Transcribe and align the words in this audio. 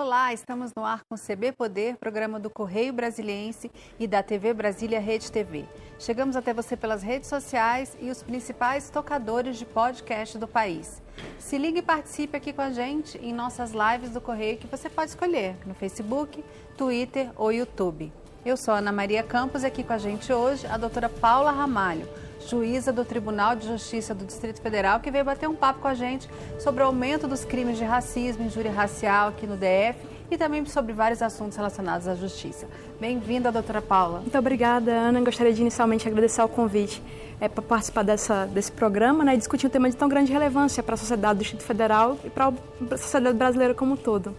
Olá, 0.00 0.32
estamos 0.32 0.72
no 0.76 0.84
ar 0.84 1.02
com 1.08 1.16
o 1.16 1.18
CB 1.18 1.50
Poder, 1.50 1.96
programa 1.96 2.38
do 2.38 2.48
Correio 2.48 2.92
Brasiliense 2.92 3.68
e 3.98 4.06
da 4.06 4.22
TV 4.22 4.54
Brasília 4.54 5.00
Rede 5.00 5.32
TV. 5.32 5.64
Chegamos 5.98 6.36
até 6.36 6.54
você 6.54 6.76
pelas 6.76 7.02
redes 7.02 7.28
sociais 7.28 7.96
e 8.00 8.08
os 8.08 8.22
principais 8.22 8.90
tocadores 8.90 9.58
de 9.58 9.64
podcast 9.64 10.38
do 10.38 10.46
país. 10.46 11.02
Se 11.40 11.58
ligue 11.58 11.80
e 11.80 11.82
participe 11.82 12.36
aqui 12.36 12.52
com 12.52 12.62
a 12.62 12.70
gente 12.70 13.18
em 13.18 13.32
nossas 13.32 13.72
lives 13.72 14.10
do 14.10 14.20
Correio 14.20 14.58
que 14.58 14.68
você 14.68 14.88
pode 14.88 15.10
escolher 15.10 15.56
no 15.66 15.74
Facebook, 15.74 16.44
Twitter 16.76 17.32
ou 17.34 17.50
YouTube. 17.50 18.12
Eu 18.46 18.56
sou 18.56 18.74
Ana 18.74 18.92
Maria 18.92 19.24
Campos 19.24 19.64
e 19.64 19.66
aqui 19.66 19.82
com 19.82 19.94
a 19.94 19.98
gente 19.98 20.32
hoje 20.32 20.64
a 20.68 20.76
doutora 20.76 21.08
Paula 21.08 21.50
Ramalho, 21.50 22.08
juíza 22.48 22.92
do 22.92 23.04
Tribunal 23.04 23.54
de 23.54 23.66
Justiça 23.66 24.14
do 24.14 24.24
Distrito 24.24 24.60
Federal, 24.60 25.00
que 25.00 25.10
veio 25.10 25.24
bater 25.24 25.48
um 25.48 25.54
papo 25.54 25.80
com 25.80 25.88
a 25.88 25.94
gente 25.94 26.28
sobre 26.58 26.82
o 26.82 26.86
aumento 26.86 27.28
dos 27.28 27.44
crimes 27.44 27.76
de 27.76 27.84
racismo 27.84 28.42
e 28.42 28.46
injúria 28.46 28.72
racial 28.72 29.28
aqui 29.28 29.46
no 29.46 29.56
DF 29.56 29.98
e 30.30 30.36
também 30.36 30.64
sobre 30.64 30.92
vários 30.92 31.20
assuntos 31.22 31.56
relacionados 31.56 32.08
à 32.08 32.14
justiça. 32.14 32.66
Bem-vinda, 32.98 33.52
doutora 33.52 33.82
Paula. 33.82 34.20
Muito 34.20 34.38
obrigada, 34.38 34.90
Ana. 34.90 35.20
Gostaria 35.20 35.52
de 35.52 35.60
inicialmente 35.60 36.08
agradecer 36.08 36.42
o 36.42 36.48
convite 36.48 37.02
é, 37.40 37.48
para 37.48 37.62
participar 37.62 38.02
dessa, 38.02 38.46
desse 38.46 38.72
programa 38.72 39.24
né, 39.24 39.34
e 39.34 39.36
discutir 39.36 39.66
um 39.66 39.70
tema 39.70 39.88
de 39.90 39.96
tão 39.96 40.08
grande 40.08 40.32
relevância 40.32 40.82
para 40.82 40.94
a 40.94 40.98
sociedade 40.98 41.38
do 41.38 41.42
Distrito 41.42 41.64
Federal 41.64 42.18
e 42.24 42.30
para 42.30 42.48
a 42.48 42.96
sociedade 42.96 43.36
brasileira 43.36 43.74
como 43.74 43.92
um 43.92 43.96
todo. 43.96 44.34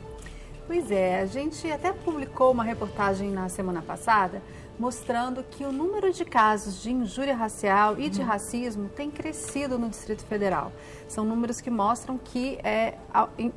Pois 0.68 0.92
é, 0.92 1.22
a 1.22 1.26
gente 1.26 1.72
até 1.72 1.92
publicou 1.92 2.52
uma 2.52 2.64
reportagem 2.64 3.32
na 3.32 3.50
semana 3.50 3.82
passada 3.82 4.42
mostrando 4.80 5.44
que 5.44 5.66
o 5.66 5.72
número 5.72 6.12
de 6.14 6.24
casos 6.24 6.82
de 6.82 6.90
injúria 6.90 7.36
racial 7.36 8.00
e 8.00 8.10
de 8.10 8.22
racismo 8.22 8.90
tem 8.90 9.12
crescido 9.12 9.78
no 9.78 9.90
Distrito 9.90 10.24
Federal. 10.24 10.72
São 11.08 11.26
números 11.26 11.60
que 11.60 11.70
mostram 11.70 12.18
que 12.18 12.58
é, 12.64 12.96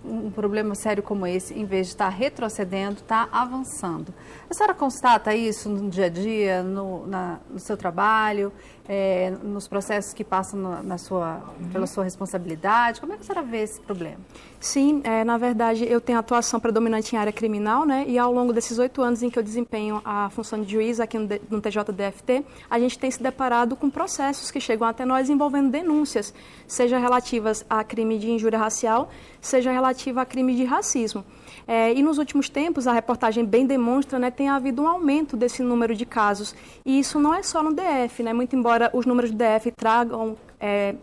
um 0.05 0.31
problema 0.31 0.75
sério 0.75 1.03
como 1.03 1.27
esse, 1.27 1.55
em 1.55 1.65
vez 1.65 1.87
de 1.87 1.93
estar 1.93 2.09
retrocedendo, 2.09 2.95
está 2.95 3.29
avançando. 3.31 4.13
A 4.51 4.55
senhora 4.55 4.75
constata 4.75 5.35
isso 5.35 5.69
no 5.69 5.89
dia 5.89 6.07
a 6.07 6.09
dia, 6.09 6.63
no, 6.63 7.07
na, 7.07 7.39
no 7.49 7.59
seu 7.59 7.77
trabalho? 7.77 8.53
é, 8.89 9.31
nos 9.43 9.69
processos 9.69 10.13
que 10.13 10.25
passam 10.25 10.61
na, 10.61 10.83
na 10.83 10.99
sua, 10.99 11.41
pela 11.73 11.87
sua 11.87 12.05
responsabilidade? 12.05 13.01
Como 13.01 13.13
é 13.13 13.17
que 13.17 13.23
a 13.23 13.27
senhora 13.27 13.47
vê 13.47 13.63
esse 13.63 13.81
problema? 13.81 14.19
Sim, 14.61 15.01
é, 15.05 15.25
na 15.25 15.39
verdade 15.39 15.85
eu 15.89 16.01
tenho 16.01 16.19
atuação 16.19 16.59
predominante 16.59 17.15
em 17.15 17.19
área 17.19 17.33
criminal, 17.33 17.85
né? 17.85 18.05
E 18.07 18.19
ao 18.19 18.33
longo 18.33 18.53
desses 18.53 18.79
oito 18.79 19.03
anos 19.03 19.23
em 19.23 19.31
que 19.31 19.39
eu 19.39 19.43
desempenho 19.43 20.01
a 20.05 20.31
função 20.31 20.63
de 20.63 20.73
juiz 20.73 21.01
aqui 21.01 21.12
no, 21.19 21.29
no 21.51 21.61
TJDFT, 21.61 22.45
a 22.69 22.79
gente 22.79 22.99
tem 22.99 23.11
se 23.11 23.23
deparado 23.23 23.77
com 23.77 23.91
processos 23.91 24.51
que 24.51 24.61
chegam 24.61 24.87
até 24.87 25.05
nós 25.05 25.31
envolvendo 25.31 25.71
denúncias, 25.71 26.35
seja 26.67 26.99
relativas 26.99 27.65
a 27.69 27.83
crime 27.85 28.19
de 28.19 28.31
injúria 28.31 28.59
racial, 28.59 29.11
seja 29.41 29.71
relativa 29.71 30.23
a 30.23 30.25
crime 30.27 30.55
de 30.55 30.65
racismo. 30.65 31.25
É, 31.67 31.93
e 31.93 32.03
nos 32.03 32.19
últimos 32.19 32.49
tempos, 32.49 32.87
a 32.87 32.93
reportagem 32.93 33.45
bem 33.45 33.67
demonstra, 33.67 34.19
né, 34.19 34.31
tem 34.31 34.49
havido 34.49 34.83
um 34.83 34.89
aumento 34.89 35.37
desse 35.37 35.63
número 35.63 35.95
de 35.95 36.05
casos. 36.05 36.55
E 36.85 36.99
isso 36.99 37.21
não 37.21 37.35
é 37.35 37.43
só 37.43 37.63
no 37.63 37.73
DF, 37.73 38.23
né? 38.23 38.33
Muito 38.33 38.57
embora 38.57 38.91
os 38.93 39.07
números 39.07 39.31
do 39.31 39.37
DF 39.37 39.71
tragam 39.73 40.37
é, 40.59 40.95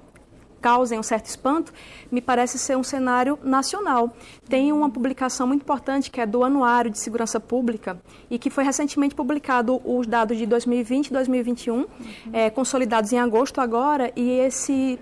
causem 0.61 0.99
um 0.99 1.03
certo 1.03 1.25
espanto, 1.25 1.73
me 2.11 2.21
parece 2.21 2.57
ser 2.57 2.77
um 2.77 2.83
cenário 2.83 3.39
nacional. 3.43 4.13
Tem 4.47 4.71
uma 4.71 4.89
publicação 4.89 5.47
muito 5.47 5.61
importante 5.61 6.11
que 6.11 6.21
é 6.21 6.25
do 6.25 6.43
Anuário 6.43 6.91
de 6.91 6.99
Segurança 6.99 7.39
Pública 7.39 7.99
e 8.29 8.38
que 8.38 8.49
foi 8.49 8.63
recentemente 8.63 9.15
publicado 9.15 9.81
os 9.83 10.05
dados 10.05 10.37
de 10.37 10.45
2020 10.45 11.07
e 11.07 11.13
2021, 11.13 11.75
uhum. 11.75 11.87
é, 12.31 12.49
consolidados 12.49 13.11
em 13.13 13.19
agosto 13.19 13.59
agora, 13.61 14.11
e 14.15 14.31
esse 14.31 14.99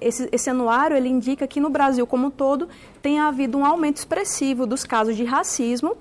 esse, 0.00 0.28
esse 0.32 0.50
anuário 0.50 0.96
ele 0.96 1.08
indica 1.08 1.46
que 1.46 1.60
no 1.60 1.70
Brasil 1.70 2.06
como 2.06 2.26
um 2.26 2.30
todo 2.30 2.68
tem 3.00 3.20
havido 3.20 3.56
um 3.56 3.64
aumento 3.64 3.98
expressivo 3.98 4.66
dos 4.66 4.84
casos 4.84 5.16
de 5.16 5.24
racismo. 5.24 5.96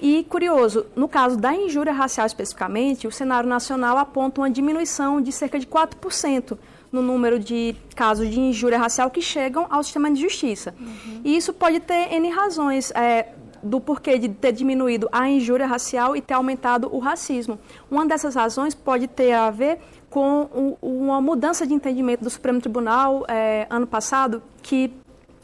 E, 0.00 0.22
curioso, 0.24 0.86
no 0.94 1.08
caso 1.08 1.36
da 1.36 1.52
injúria 1.52 1.92
racial 1.92 2.24
especificamente, 2.24 3.08
o 3.08 3.10
cenário 3.10 3.48
nacional 3.48 3.98
aponta 3.98 4.40
uma 4.40 4.50
diminuição 4.50 5.20
de 5.20 5.32
cerca 5.32 5.58
de 5.58 5.66
4% 5.66 6.56
no 6.90 7.02
número 7.02 7.38
de 7.38 7.76
casos 7.94 8.28
de 8.30 8.40
injúria 8.40 8.78
racial 8.78 9.10
que 9.10 9.20
chegam 9.20 9.66
ao 9.70 9.82
sistema 9.82 10.10
de 10.10 10.20
justiça. 10.20 10.74
Uhum. 10.78 11.20
E 11.24 11.36
isso 11.36 11.52
pode 11.52 11.80
ter 11.80 12.12
N 12.12 12.30
razões. 12.30 12.90
É, 12.92 13.34
do 13.62 13.80
porquê 13.80 14.18
de 14.18 14.28
ter 14.28 14.52
diminuído 14.52 15.08
a 15.10 15.28
injúria 15.28 15.66
racial 15.66 16.16
e 16.16 16.20
ter 16.20 16.34
aumentado 16.34 16.88
o 16.92 16.98
racismo. 16.98 17.58
Uma 17.90 18.06
dessas 18.06 18.34
razões 18.34 18.74
pode 18.74 19.06
ter 19.08 19.32
a 19.32 19.50
ver 19.50 19.78
com 20.08 20.76
uma 20.80 21.20
mudança 21.20 21.66
de 21.66 21.74
entendimento 21.74 22.22
do 22.22 22.30
Supremo 22.30 22.60
Tribunal 22.60 23.24
é, 23.28 23.66
ano 23.68 23.86
passado, 23.86 24.42
que, 24.62 24.92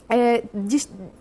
é, 0.08 0.44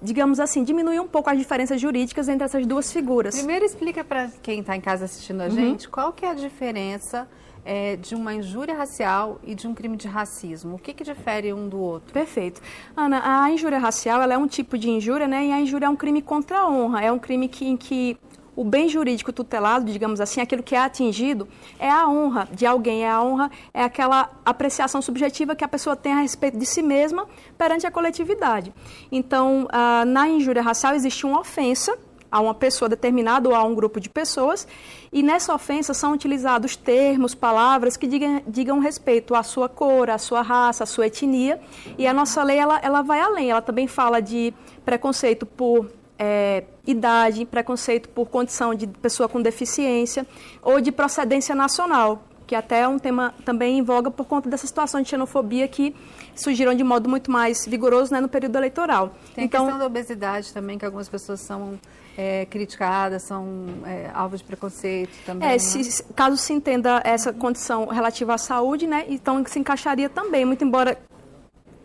digamos 0.02 0.40
assim, 0.40 0.64
diminuiu 0.64 1.04
um 1.04 1.08
pouco 1.08 1.30
as 1.30 1.38
diferenças 1.38 1.80
jurídicas 1.80 2.30
entre 2.30 2.46
essas 2.46 2.66
duas 2.66 2.92
figuras. 2.92 3.36
Primeiro 3.36 3.66
explica 3.66 4.04
para 4.04 4.30
quem 4.42 4.60
está 4.60 4.76
em 4.76 4.82
casa 4.82 5.06
assistindo 5.06 5.42
a 5.42 5.46
uhum. 5.46 5.52
gente 5.52 5.90
qual 5.90 6.14
que 6.14 6.26
é 6.26 6.30
a 6.30 6.34
diferença 6.34 7.28
é, 7.66 7.96
de 7.96 8.16
uma 8.16 8.34
injúria 8.34 8.76
racial 8.76 9.40
e 9.44 9.56
de 9.56 9.68
um 9.68 9.74
crime 9.74 9.98
de 9.98 10.08
racismo? 10.08 10.76
O 10.76 10.80
que, 10.80 10.94
que 10.94 11.04
difere 11.04 11.54
um 11.54 11.68
do 11.68 11.80
outro? 11.80 12.14
Perfeito. 12.14 12.62
Ana, 12.96 13.44
a 13.44 13.52
injúria 13.52 13.80
racial 13.80 14.22
ela 14.22 14.34
é 14.34 14.38
um 14.38 14.48
tipo 14.48 14.78
de 14.78 14.90
injúria, 14.90 15.28
né? 15.28 15.48
E 15.48 15.52
a 15.52 15.60
injúria 15.60 15.86
é 15.86 15.90
um 15.90 15.96
crime 15.96 16.22
contra 16.22 16.60
a 16.60 16.70
honra. 16.70 17.02
É 17.02 17.12
um 17.12 17.20
crime 17.20 17.48
que, 17.48 17.66
em 17.66 17.78
que 17.78 18.18
o 18.56 18.64
bem 18.64 18.88
jurídico 18.88 19.34
tutelado, 19.34 19.92
digamos 19.92 20.22
assim, 20.22 20.40
aquilo 20.40 20.62
que 20.62 20.76
é 20.76 20.80
atingido, 20.80 21.48
é 21.80 21.90
a 21.90 22.08
honra 22.08 22.48
de 22.52 22.66
alguém. 22.66 23.04
É 23.04 23.10
a 23.10 23.22
honra, 23.22 23.52
é 23.74 23.84
aquela 23.84 24.30
apreciação 24.46 25.02
subjetiva 25.02 25.56
que 25.56 25.64
a 25.64 25.68
pessoa 25.68 25.96
tem 25.96 26.14
a 26.14 26.22
respeito 26.22 26.58
de 26.58 26.66
si 26.66 26.82
mesma 26.82 27.28
perante 27.58 27.88
a 27.88 27.92
coletividade. 27.92 28.74
Então, 29.12 29.68
ah, 29.72 30.06
na 30.06 30.28
injúria 30.28 30.62
racial 30.62 30.94
existe 30.94 31.26
uma 31.26 31.40
ofensa 31.40 31.98
a 32.34 32.42
uma 32.42 32.56
pessoa 32.56 32.90
determinada 32.90 33.48
ou 33.48 33.54
a 33.54 33.64
um 33.64 33.76
grupo 33.76 34.00
de 34.00 34.10
pessoas, 34.10 34.68
e 35.12 35.22
nessa 35.22 35.54
ofensa 35.54 35.94
são 35.94 36.14
utilizados 36.14 36.76
termos, 36.76 37.36
palavras 37.36 37.96
que 37.96 38.08
digam, 38.08 38.42
digam 38.48 38.80
respeito 38.80 39.36
à 39.36 39.44
sua 39.44 39.70
cor, 39.70 40.10
à 40.10 40.18
sua 40.18 40.42
raça, 40.42 40.84
à 40.84 40.88
sua 40.88 41.06
etnia, 41.06 41.62
e 41.96 42.08
a 42.08 42.14
nossa 42.14 42.42
lei 42.42 42.58
ela, 42.58 42.80
ela 42.82 43.04
vai 43.04 43.20
além, 43.20 43.52
ela 43.52 43.62
também 43.62 43.86
fala 43.86 44.20
de 44.20 44.52
preconceito 44.84 45.46
por 45.46 45.92
é, 46.18 46.64
idade, 46.88 47.46
preconceito 47.46 48.10
por 48.10 48.28
condição 48.28 48.74
de 48.74 48.88
pessoa 48.88 49.30
com 49.30 49.40
deficiência 49.40 50.26
ou 50.64 50.82
de 50.82 50.92
procedência 50.92 51.54
nacional, 51.54 52.24
que 52.48 52.56
até 52.56 52.80
é 52.80 52.88
um 52.88 52.98
tema 52.98 53.32
também 53.46 53.78
em 53.78 53.84
voga 53.84 54.10
por 54.10 54.26
conta 54.26 54.50
dessa 54.50 54.66
situação 54.66 55.04
de 55.04 55.08
xenofobia 55.08 55.68
que 55.68 55.96
surgiram 56.36 56.74
de 56.74 56.84
modo 56.84 57.08
muito 57.08 57.30
mais 57.30 57.68
vigoroso 57.68 58.12
né, 58.12 58.20
no 58.20 58.28
período 58.28 58.56
eleitoral. 58.56 59.14
Tem 59.36 59.46
então, 59.46 59.62
a 59.62 59.64
questão 59.66 59.80
da 59.80 59.86
obesidade 59.86 60.52
também, 60.52 60.80
que 60.80 60.86
algumas 60.86 61.08
pessoas 61.08 61.40
são 61.40 61.80
é, 62.18 62.46
criticadas, 62.46 63.24
são 63.24 63.66
é, 63.86 64.10
alvos 64.14 64.40
de 64.40 64.46
preconceito 64.46 65.12
também. 65.26 65.48
É, 65.48 65.54
né? 65.54 65.60
se, 65.60 66.04
caso 66.16 66.38
se 66.38 66.54
entenda 66.54 67.02
essa 67.04 67.34
condição 67.34 67.88
relativa 67.88 68.34
à 68.34 68.38
saúde, 68.38 68.88
né, 68.88 69.06
então 69.08 69.44
se 69.46 69.60
encaixaria 69.60 70.10
também, 70.10 70.46
muito 70.46 70.64
embora 70.64 70.98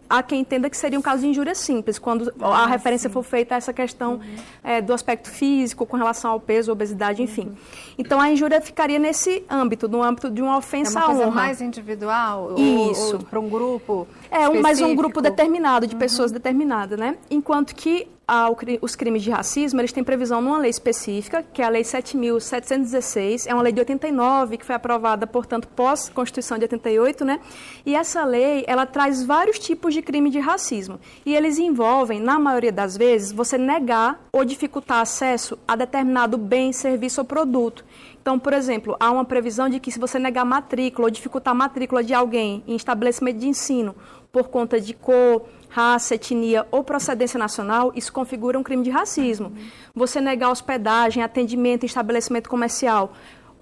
há 0.09 0.23
quem 0.23 0.41
entenda 0.41 0.71
que 0.71 0.77
seria 0.77 0.99
um 0.99 1.03
caso 1.03 1.23
de 1.23 1.29
injúria 1.29 1.55
simples, 1.55 1.99
quando 1.99 2.33
ah, 2.41 2.65
a 2.65 2.67
referência 2.67 3.09
sim. 3.09 3.13
for 3.13 3.23
feita 3.23 3.55
a 3.55 3.59
essa 3.59 3.73
questão 3.73 4.15
uhum. 4.15 4.37
é, 4.65 4.81
do 4.81 4.93
aspecto 4.93 5.29
físico 5.29 5.85
com 5.85 5.97
relação 5.97 6.31
ao 6.31 6.41
peso, 6.41 6.73
obesidade, 6.73 7.23
enfim. 7.23 7.49
Uhum. 7.49 7.57
Então 7.99 8.21
a 8.21 8.31
injúria 8.31 8.61
ficaria 8.61 8.99
nesse 8.99 9.45
âmbito, 9.51 9.89
no 9.89 10.03
âmbito 10.03 10.31
de 10.31 10.41
uma 10.41 10.57
ofensa 10.57 10.99
é 10.99 11.03
uma 11.03 11.07
coisa 11.07 11.27
honra. 11.27 11.35
mais 11.35 11.61
individual? 11.61 12.55
Isso. 12.57 13.19
Para 13.29 13.39
um 13.39 13.49
grupo? 13.49 14.09
É, 14.31 14.49
um, 14.49 14.61
mais 14.61 14.81
um 14.81 14.95
grupo 14.95 15.21
determinado, 15.21 15.87
de 15.87 15.95
uhum. 15.95 16.01
pessoas 16.01 16.33
determinadas, 16.33 16.99
né? 16.99 17.17
Enquanto 17.31 17.75
que 17.75 18.09
ao, 18.29 18.55
os 18.83 18.95
crimes 18.95 19.23
de 19.23 19.31
racismo, 19.31 19.81
eles 19.81 19.91
têm 19.91 20.05
previsão 20.05 20.43
numa 20.43 20.59
lei 20.59 20.69
específica, 20.69 21.43
que 21.43 21.63
é 21.63 21.65
a 21.65 21.71
Lei 21.71 21.81
7.716, 21.81 23.47
é 23.47 23.55
uma 23.55 23.63
lei 23.63 23.73
de 23.73 23.81
89, 23.81 24.59
que 24.59 24.67
foi 24.67 24.75
aprovada, 24.75 25.27
portanto, 25.27 25.67
pós-Constituição 25.69 26.59
de 26.59 26.65
88, 26.65 27.25
né? 27.25 27.41
E 27.87 27.97
essa 27.97 28.23
lei, 28.27 28.65
ela 28.69 28.85
traz 28.85 29.25
vários 29.25 29.59
tipos 29.59 29.95
de 29.95 30.03
crime 30.03 30.29
de 30.29 30.39
racismo. 30.39 31.01
E 31.25 31.35
eles 31.35 31.59
envolvem, 31.59 32.21
na 32.21 32.39
maioria 32.39 32.71
das 32.71 32.99
vezes, 32.99 33.33
você 33.33 33.57
negar 33.57 34.21
ou 34.31 34.45
dificultar 34.45 35.01
acesso 35.01 35.59
a 35.67 35.75
determinado 35.75 36.37
bem, 36.37 36.71
serviço 36.71 37.23
ou 37.23 37.25
produto. 37.25 37.83
Então, 38.21 38.39
por 38.39 38.53
exemplo, 38.53 38.95
há 39.01 39.11
uma 39.11 39.25
previsão 39.25 39.71
de 39.71 39.81
que 39.81 39.91
se 39.91 39.99
você 39.99 40.19
negar 40.19 40.45
matrícula 40.45 41.07
ou 41.07 41.11
dificultar 41.11 41.53
a 41.53 41.55
matrícula 41.55 42.05
de 42.05 42.13
alguém 42.13 42.63
em 42.67 42.77
estabelecimento 42.77 43.39
de 43.39 43.49
ensino 43.49 43.97
por 44.31 44.49
conta 44.49 44.79
de 44.79 44.93
cor, 44.93 45.47
raça, 45.69 46.15
etnia 46.15 46.67
ou 46.71 46.83
procedência 46.83 47.39
nacional, 47.39 47.93
isso 47.95 48.13
configura 48.13 48.59
um 48.59 48.63
crime 48.63 48.83
de 48.83 48.91
racismo. 48.91 49.53
Você 49.95 50.21
negar 50.21 50.51
hospedagem, 50.51 51.23
atendimento 51.23 51.85
em 51.85 51.87
estabelecimento 51.87 52.49
comercial 52.49 53.13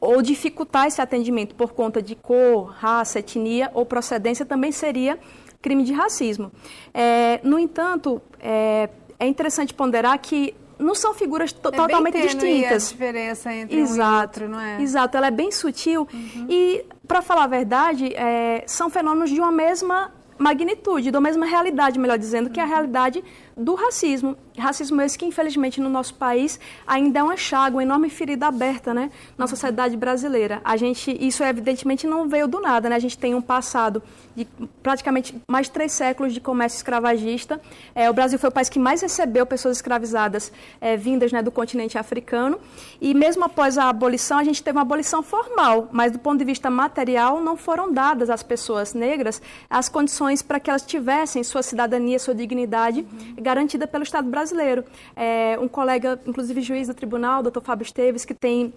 ou 0.00 0.22
dificultar 0.22 0.86
esse 0.86 1.00
atendimento 1.00 1.54
por 1.54 1.72
conta 1.72 2.02
de 2.02 2.14
cor, 2.14 2.66
raça, 2.66 3.18
etnia 3.18 3.70
ou 3.74 3.84
procedência 3.84 4.44
também 4.44 4.70
seria 4.70 5.18
crime 5.60 5.82
de 5.82 5.92
racismo. 5.92 6.52
É, 6.92 7.40
no 7.42 7.58
entanto, 7.58 8.20
é, 8.38 8.88
é 9.18 9.26
interessante 9.26 9.74
ponderar 9.74 10.18
que 10.18 10.54
não 10.78 10.94
são 10.94 11.14
figuras 11.14 11.52
é 11.52 11.60
totalmente 11.60 12.20
distintas. 12.20 12.88
a 12.88 12.92
diferença 12.92 13.52
entre 13.52 13.78
exato, 13.78 14.00
um 14.00 14.12
e 14.12 14.20
outro, 14.20 14.48
não 14.48 14.60
é? 14.60 14.82
Exato, 14.82 15.16
ela 15.16 15.26
é 15.28 15.30
bem 15.30 15.50
sutil 15.50 16.06
uhum. 16.12 16.46
e, 16.48 16.84
para 17.08 17.22
falar 17.22 17.44
a 17.44 17.48
verdade, 17.48 18.14
é, 18.14 18.62
são 18.66 18.90
fenômenos 18.90 19.30
de 19.30 19.40
uma 19.40 19.50
mesma 19.50 20.12
magnitude, 20.38 21.10
da 21.10 21.20
mesma 21.20 21.46
realidade, 21.46 21.98
melhor 21.98 22.18
dizendo, 22.18 22.50
que 22.50 22.60
é 22.60 22.62
a 22.62 22.66
realidade 22.66 23.22
do 23.56 23.74
racismo. 23.74 24.36
Racismo 24.58 25.00
esse 25.02 25.18
que, 25.18 25.24
infelizmente, 25.24 25.80
no 25.80 25.88
nosso 25.88 26.14
país 26.14 26.58
ainda 26.86 27.20
é 27.20 27.22
uma 27.22 27.36
chaga, 27.36 27.76
uma 27.76 27.82
enorme 27.82 28.10
ferida 28.10 28.46
aberta, 28.46 28.92
né? 28.92 29.10
Na 29.36 29.46
sociedade 29.46 29.96
brasileira. 29.96 30.60
A 30.64 30.76
gente, 30.76 31.16
isso 31.24 31.42
evidentemente 31.42 32.06
não 32.06 32.28
veio 32.28 32.48
do 32.48 32.60
nada, 32.60 32.88
né? 32.88 32.96
A 32.96 33.00
gente 33.00 33.18
tem 33.18 33.34
um 33.34 33.42
passado 33.42 34.02
de 34.34 34.46
praticamente 34.82 35.34
mais 35.48 35.66
de 35.66 35.72
três 35.72 35.92
séculos 35.92 36.32
de 36.34 36.40
comércio 36.40 36.76
escravagista. 36.76 37.60
É, 37.94 38.10
o 38.10 38.12
Brasil 38.12 38.38
foi 38.38 38.50
o 38.50 38.52
país 38.52 38.68
que 38.68 38.78
mais 38.78 39.00
recebeu 39.00 39.46
pessoas 39.46 39.78
escravizadas 39.78 40.52
é, 40.80 40.96
vindas 40.96 41.32
né, 41.32 41.42
do 41.42 41.50
continente 41.50 41.96
africano. 41.96 42.58
E 43.00 43.14
mesmo 43.14 43.44
após 43.44 43.78
a 43.78 43.88
abolição, 43.88 44.38
a 44.38 44.44
gente 44.44 44.62
teve 44.62 44.76
uma 44.76 44.82
abolição 44.82 45.22
formal, 45.22 45.88
mas 45.90 46.12
do 46.12 46.18
ponto 46.18 46.38
de 46.38 46.44
vista 46.44 46.70
material, 46.70 47.40
não 47.40 47.56
foram 47.56 47.92
dadas 47.92 48.28
às 48.28 48.42
pessoas 48.42 48.92
negras 48.92 49.40
as 49.70 49.88
condições 49.88 50.42
para 50.42 50.60
que 50.60 50.70
elas 50.70 50.82
tivessem 50.82 51.42
sua 51.42 51.62
cidadania, 51.62 52.18
sua 52.18 52.34
dignidade 52.34 53.00
uhum. 53.00 53.42
garantida 53.42 53.86
pelo 53.86 54.04
Estado 54.04 54.28
brasileiro. 54.28 54.45
É, 55.14 55.58
um 55.60 55.69
colega, 55.69 56.20
inclusive 56.26 56.60
juiz 56.60 56.88
do 56.88 56.94
tribunal, 56.94 57.43
doutor 57.43 57.62
Fábio 57.62 57.84
Esteves, 57.84 58.25
que 58.25 58.34
tem 58.34 58.72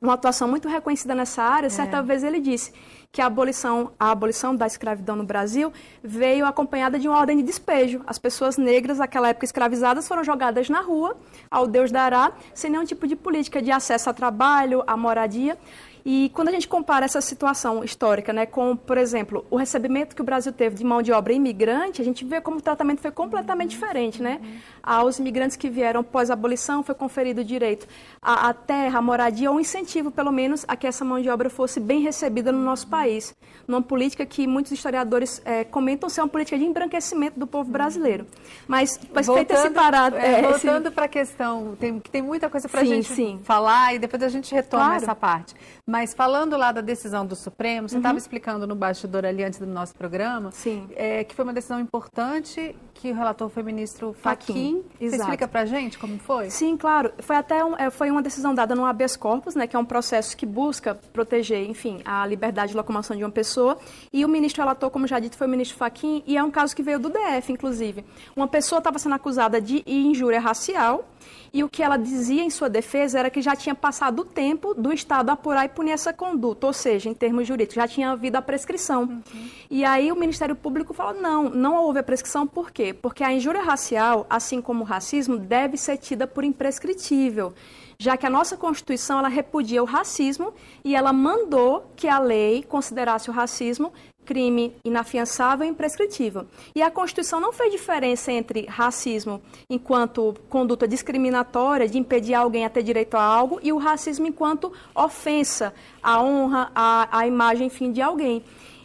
uma 0.00 0.14
atuação 0.14 0.48
muito 0.48 0.66
reconhecida 0.66 1.14
nessa 1.14 1.42
área, 1.42 1.68
certa 1.68 1.98
é. 1.98 2.02
vez 2.02 2.24
ele 2.24 2.40
disse 2.40 2.72
que 3.12 3.20
a 3.20 3.26
abolição, 3.26 3.92
a 3.98 4.10
abolição 4.10 4.54
da 4.56 4.66
escravidão 4.66 5.14
no 5.14 5.24
Brasil 5.24 5.72
veio 6.02 6.46
acompanhada 6.46 6.98
de 6.98 7.06
uma 7.08 7.18
ordem 7.18 7.36
de 7.36 7.42
despejo. 7.42 8.00
As 8.06 8.18
pessoas 8.18 8.56
negras, 8.56 8.98
naquela 8.98 9.28
época 9.28 9.44
escravizadas, 9.44 10.08
foram 10.08 10.24
jogadas 10.24 10.70
na 10.70 10.80
rua, 10.80 11.16
ao 11.50 11.66
Deus 11.66 11.90
dará, 11.90 12.32
sem 12.54 12.70
nenhum 12.70 12.84
tipo 12.84 13.06
de 13.06 13.16
política 13.16 13.60
de 13.60 13.70
acesso 13.70 14.08
a 14.08 14.14
trabalho, 14.14 14.82
a 14.86 14.96
moradia. 14.96 15.58
E 16.04 16.30
quando 16.34 16.48
a 16.48 16.52
gente 16.52 16.68
compara 16.68 17.04
essa 17.04 17.20
situação 17.20 17.84
histórica 17.84 18.32
né, 18.32 18.46
com, 18.46 18.76
por 18.76 18.96
exemplo, 18.96 19.44
o 19.50 19.56
recebimento 19.56 20.14
que 20.14 20.22
o 20.22 20.24
Brasil 20.24 20.52
teve 20.52 20.76
de 20.76 20.84
mão 20.84 21.02
de 21.02 21.12
obra 21.12 21.32
imigrante, 21.32 22.00
a 22.00 22.04
gente 22.04 22.24
vê 22.24 22.40
como 22.40 22.58
o 22.58 22.60
tratamento 22.60 23.00
foi 23.00 23.10
completamente 23.10 23.70
diferente. 23.70 24.22
Né? 24.22 24.40
Aos 24.82 25.18
imigrantes 25.18 25.56
que 25.56 25.68
vieram 25.68 26.02
pós-abolição 26.02 26.82
foi 26.82 26.94
conferido 26.94 27.40
o 27.40 27.44
direito 27.44 27.86
à, 28.20 28.48
à 28.48 28.54
terra, 28.54 28.98
à 28.98 29.02
moradia, 29.02 29.50
ou 29.50 29.56
um 29.56 29.60
incentivo, 29.60 30.10
pelo 30.10 30.32
menos, 30.32 30.64
a 30.66 30.76
que 30.76 30.86
essa 30.86 31.04
mão 31.04 31.20
de 31.20 31.28
obra 31.28 31.50
fosse 31.50 31.78
bem 31.80 32.00
recebida 32.00 32.50
no 32.50 32.60
nosso 32.60 32.86
país. 32.86 33.34
Numa 33.66 33.82
política 33.82 34.24
que 34.24 34.46
muitos 34.46 34.72
historiadores 34.72 35.40
é, 35.44 35.64
comentam 35.64 36.08
ser 36.08 36.22
uma 36.22 36.28
política 36.28 36.58
de 36.58 36.64
embranquecimento 36.64 37.38
do 37.38 37.46
povo 37.46 37.70
brasileiro. 37.70 38.26
Mas, 38.66 38.98
mas 39.12 39.26
voltando, 39.26 39.46
feito 39.46 39.60
esse 39.60 39.70
parado... 39.70 40.16
É, 40.16 40.42
voltando 40.42 40.86
esse... 40.86 40.94
para 40.94 41.04
a 41.04 41.08
questão, 41.08 41.76
tem, 41.78 42.00
tem 42.00 42.22
muita 42.22 42.48
coisa 42.48 42.68
para 42.68 42.80
a 42.80 42.84
gente 42.84 43.12
sim. 43.12 43.40
falar 43.44 43.94
e 43.94 43.98
depois 43.98 44.22
a 44.22 44.28
gente 44.28 44.54
retoma 44.54 44.84
claro. 44.84 45.02
essa 45.02 45.14
parte. 45.14 45.54
Mas 45.86 45.99
falando 46.06 46.56
lá 46.56 46.72
da 46.72 46.80
decisão 46.80 47.26
do 47.26 47.36
Supremo, 47.36 47.88
você 47.88 47.96
estava 47.96 48.14
uhum. 48.14 48.18
explicando 48.18 48.66
no 48.66 48.74
bastidor 48.74 49.24
ali 49.24 49.42
antes 49.42 49.58
do 49.58 49.66
nosso 49.66 49.94
programa, 49.94 50.50
é, 50.94 51.24
que 51.24 51.34
foi 51.34 51.44
uma 51.44 51.52
decisão 51.52 51.80
importante, 51.80 52.74
que 52.94 53.10
o 53.10 53.14
relator 53.14 53.48
foi 53.48 53.62
o 53.62 53.66
ministro 53.66 54.12
Fachin. 54.12 54.82
Você 54.98 55.16
explica 55.16 55.48
para 55.48 55.60
a 55.60 55.64
gente 55.64 55.98
como 55.98 56.18
foi? 56.18 56.50
Sim, 56.50 56.76
claro. 56.76 57.12
Foi 57.18 57.36
até 57.36 57.64
um, 57.64 57.76
é, 57.76 57.90
foi 57.90 58.10
uma 58.10 58.22
decisão 58.22 58.54
dada 58.54 58.74
no 58.74 58.84
habeas 58.84 59.16
corpus, 59.16 59.54
né, 59.54 59.66
que 59.66 59.76
é 59.76 59.78
um 59.78 59.84
processo 59.84 60.36
que 60.36 60.46
busca 60.46 60.94
proteger, 60.94 61.68
enfim, 61.68 62.00
a 62.04 62.26
liberdade 62.26 62.72
de 62.72 62.76
locomoção 62.76 63.16
de 63.16 63.24
uma 63.24 63.30
pessoa. 63.30 63.78
E 64.12 64.24
o 64.24 64.28
ministro 64.28 64.62
relator, 64.62 64.90
como 64.90 65.06
já 65.06 65.18
dito, 65.18 65.36
foi 65.36 65.46
o 65.46 65.50
ministro 65.50 65.76
Fachin, 65.76 66.22
e 66.26 66.36
é 66.36 66.42
um 66.42 66.50
caso 66.50 66.74
que 66.74 66.82
veio 66.82 66.98
do 66.98 67.08
DF, 67.08 67.52
inclusive. 67.52 68.04
Uma 68.36 68.48
pessoa 68.48 68.78
estava 68.78 68.98
sendo 68.98 69.14
acusada 69.14 69.60
de 69.60 69.82
injúria 69.86 70.40
racial 70.40 71.04
e 71.52 71.64
o 71.64 71.68
que 71.68 71.82
ela 71.82 71.96
dizia 71.96 72.42
em 72.42 72.50
sua 72.50 72.68
defesa 72.68 73.18
era 73.18 73.30
que 73.30 73.42
já 73.42 73.56
tinha 73.56 73.74
passado 73.74 74.20
o 74.20 74.24
tempo 74.24 74.74
do 74.74 74.92
Estado 74.92 75.30
apurar 75.30 75.64
e 75.64 75.68
punir 75.80 75.92
essa 75.92 76.12
conduta, 76.12 76.66
ou 76.66 76.74
seja, 76.74 77.08
em 77.08 77.14
termos 77.14 77.48
jurídicos, 77.48 77.74
já 77.74 77.88
tinha 77.88 78.10
havido 78.10 78.36
a 78.36 78.42
prescrição. 78.42 79.04
Uhum. 79.04 79.22
E 79.70 79.82
aí 79.82 80.12
o 80.12 80.16
Ministério 80.16 80.54
Público 80.54 80.92
falou: 80.92 81.18
não, 81.18 81.48
não 81.48 81.74
houve 81.76 82.00
a 82.00 82.02
prescrição, 82.02 82.46
por 82.46 82.70
quê? 82.70 82.92
Porque 82.92 83.24
a 83.24 83.32
injúria 83.32 83.62
racial, 83.62 84.26
assim 84.28 84.60
como 84.60 84.82
o 84.82 84.86
racismo, 84.86 85.38
deve 85.38 85.78
ser 85.78 85.96
tida 85.96 86.26
por 86.26 86.44
imprescritível 86.44 87.54
já 88.02 88.16
que 88.16 88.24
a 88.24 88.30
nossa 88.30 88.56
Constituição 88.56 89.18
ela 89.18 89.28
repudia 89.28 89.82
o 89.82 89.84
racismo 89.84 90.54
e 90.82 90.96
ela 90.96 91.12
mandou 91.12 91.92
que 91.94 92.08
a 92.08 92.18
lei 92.18 92.62
considerasse 92.62 93.28
o 93.28 93.32
racismo 93.32 93.92
crime 94.30 94.72
inafiançável 94.84 95.66
e 95.66 95.70
imprescritível. 95.70 96.46
E 96.72 96.80
a 96.80 96.88
Constituição 96.88 97.40
não 97.40 97.52
fez 97.52 97.72
diferença 97.72 98.30
entre 98.30 98.64
racismo 98.66 99.42
enquanto 99.68 100.36
conduta 100.48 100.86
discriminatória 100.86 101.88
de 101.88 101.98
impedir 101.98 102.34
alguém 102.34 102.64
a 102.64 102.70
ter 102.70 102.84
direito 102.84 103.16
a 103.16 103.22
algo 103.22 103.58
e 103.60 103.72
o 103.72 103.76
racismo 103.76 104.28
enquanto 104.28 104.72
ofensa 104.94 105.74
à 106.00 106.22
honra, 106.22 106.70
à, 106.72 107.18
à 107.18 107.26
imagem, 107.26 107.66
enfim, 107.66 107.90
de 107.90 108.00
alguém. 108.00 108.44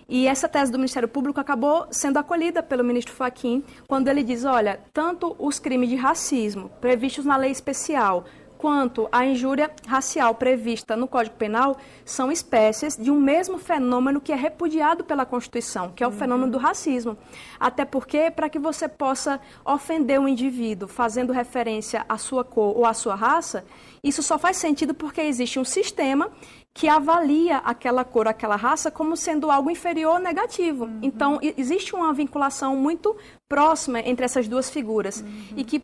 E 0.09 0.27
essa 0.27 0.49
tese 0.49 0.71
do 0.71 0.79
Ministério 0.79 1.07
Público 1.07 1.39
acabou 1.39 1.85
sendo 1.91 2.17
acolhida 2.17 2.63
pelo 2.63 2.83
ministro 2.83 3.13
Fachin, 3.13 3.63
quando 3.87 4.07
ele 4.07 4.23
diz, 4.23 4.45
olha, 4.45 4.79
tanto 4.91 5.35
os 5.37 5.59
crimes 5.59 5.89
de 5.89 5.95
racismo 5.95 6.71
previstos 6.81 7.23
na 7.23 7.37
lei 7.37 7.51
especial, 7.51 8.25
quanto 8.65 9.07
à 9.11 9.23
injúria 9.23 9.69
racial 9.85 10.33
prevista 10.33 10.97
no 10.97 11.07
Código 11.07 11.35
Penal 11.35 11.77
são 12.03 12.31
espécies 12.31 12.97
de 12.97 13.11
um 13.11 13.21
mesmo 13.21 13.59
fenômeno 13.59 14.19
que 14.19 14.31
é 14.31 14.35
repudiado 14.35 15.03
pela 15.03 15.23
Constituição, 15.23 15.91
que 15.91 16.03
é 16.03 16.07
o 16.07 16.09
uhum. 16.09 16.17
fenômeno 16.17 16.51
do 16.51 16.57
racismo. 16.57 17.15
Até 17.59 17.85
porque, 17.85 18.31
para 18.31 18.49
que 18.49 18.57
você 18.57 18.87
possa 18.89 19.39
ofender 19.63 20.19
um 20.19 20.27
indivíduo 20.27 20.87
fazendo 20.87 21.31
referência 21.31 22.03
à 22.09 22.17
sua 22.17 22.43
cor 22.43 22.75
ou 22.75 22.87
à 22.87 22.95
sua 22.95 23.13
raça, 23.13 23.63
isso 24.03 24.23
só 24.23 24.39
faz 24.39 24.57
sentido 24.57 24.95
porque 24.95 25.21
existe 25.21 25.59
um 25.59 25.63
sistema 25.63 26.31
que 26.73 26.89
avalia 26.89 27.57
aquela 27.59 28.03
cor, 28.03 28.27
aquela 28.27 28.55
raça 28.55 28.89
como 28.89 29.15
sendo 29.15 29.51
algo 29.51 29.69
inferior 29.69 30.15
ou 30.15 30.19
negativo. 30.19 30.85
Uhum. 30.85 30.99
Então, 31.03 31.39
existe 31.55 31.93
uma 31.93 32.11
vinculação 32.13 32.75
muito 32.75 33.15
próxima 33.47 33.99
entre 33.99 34.25
essas 34.25 34.47
duas 34.47 34.71
figuras 34.71 35.21
uhum. 35.21 35.53
e 35.55 35.63
que 35.63 35.83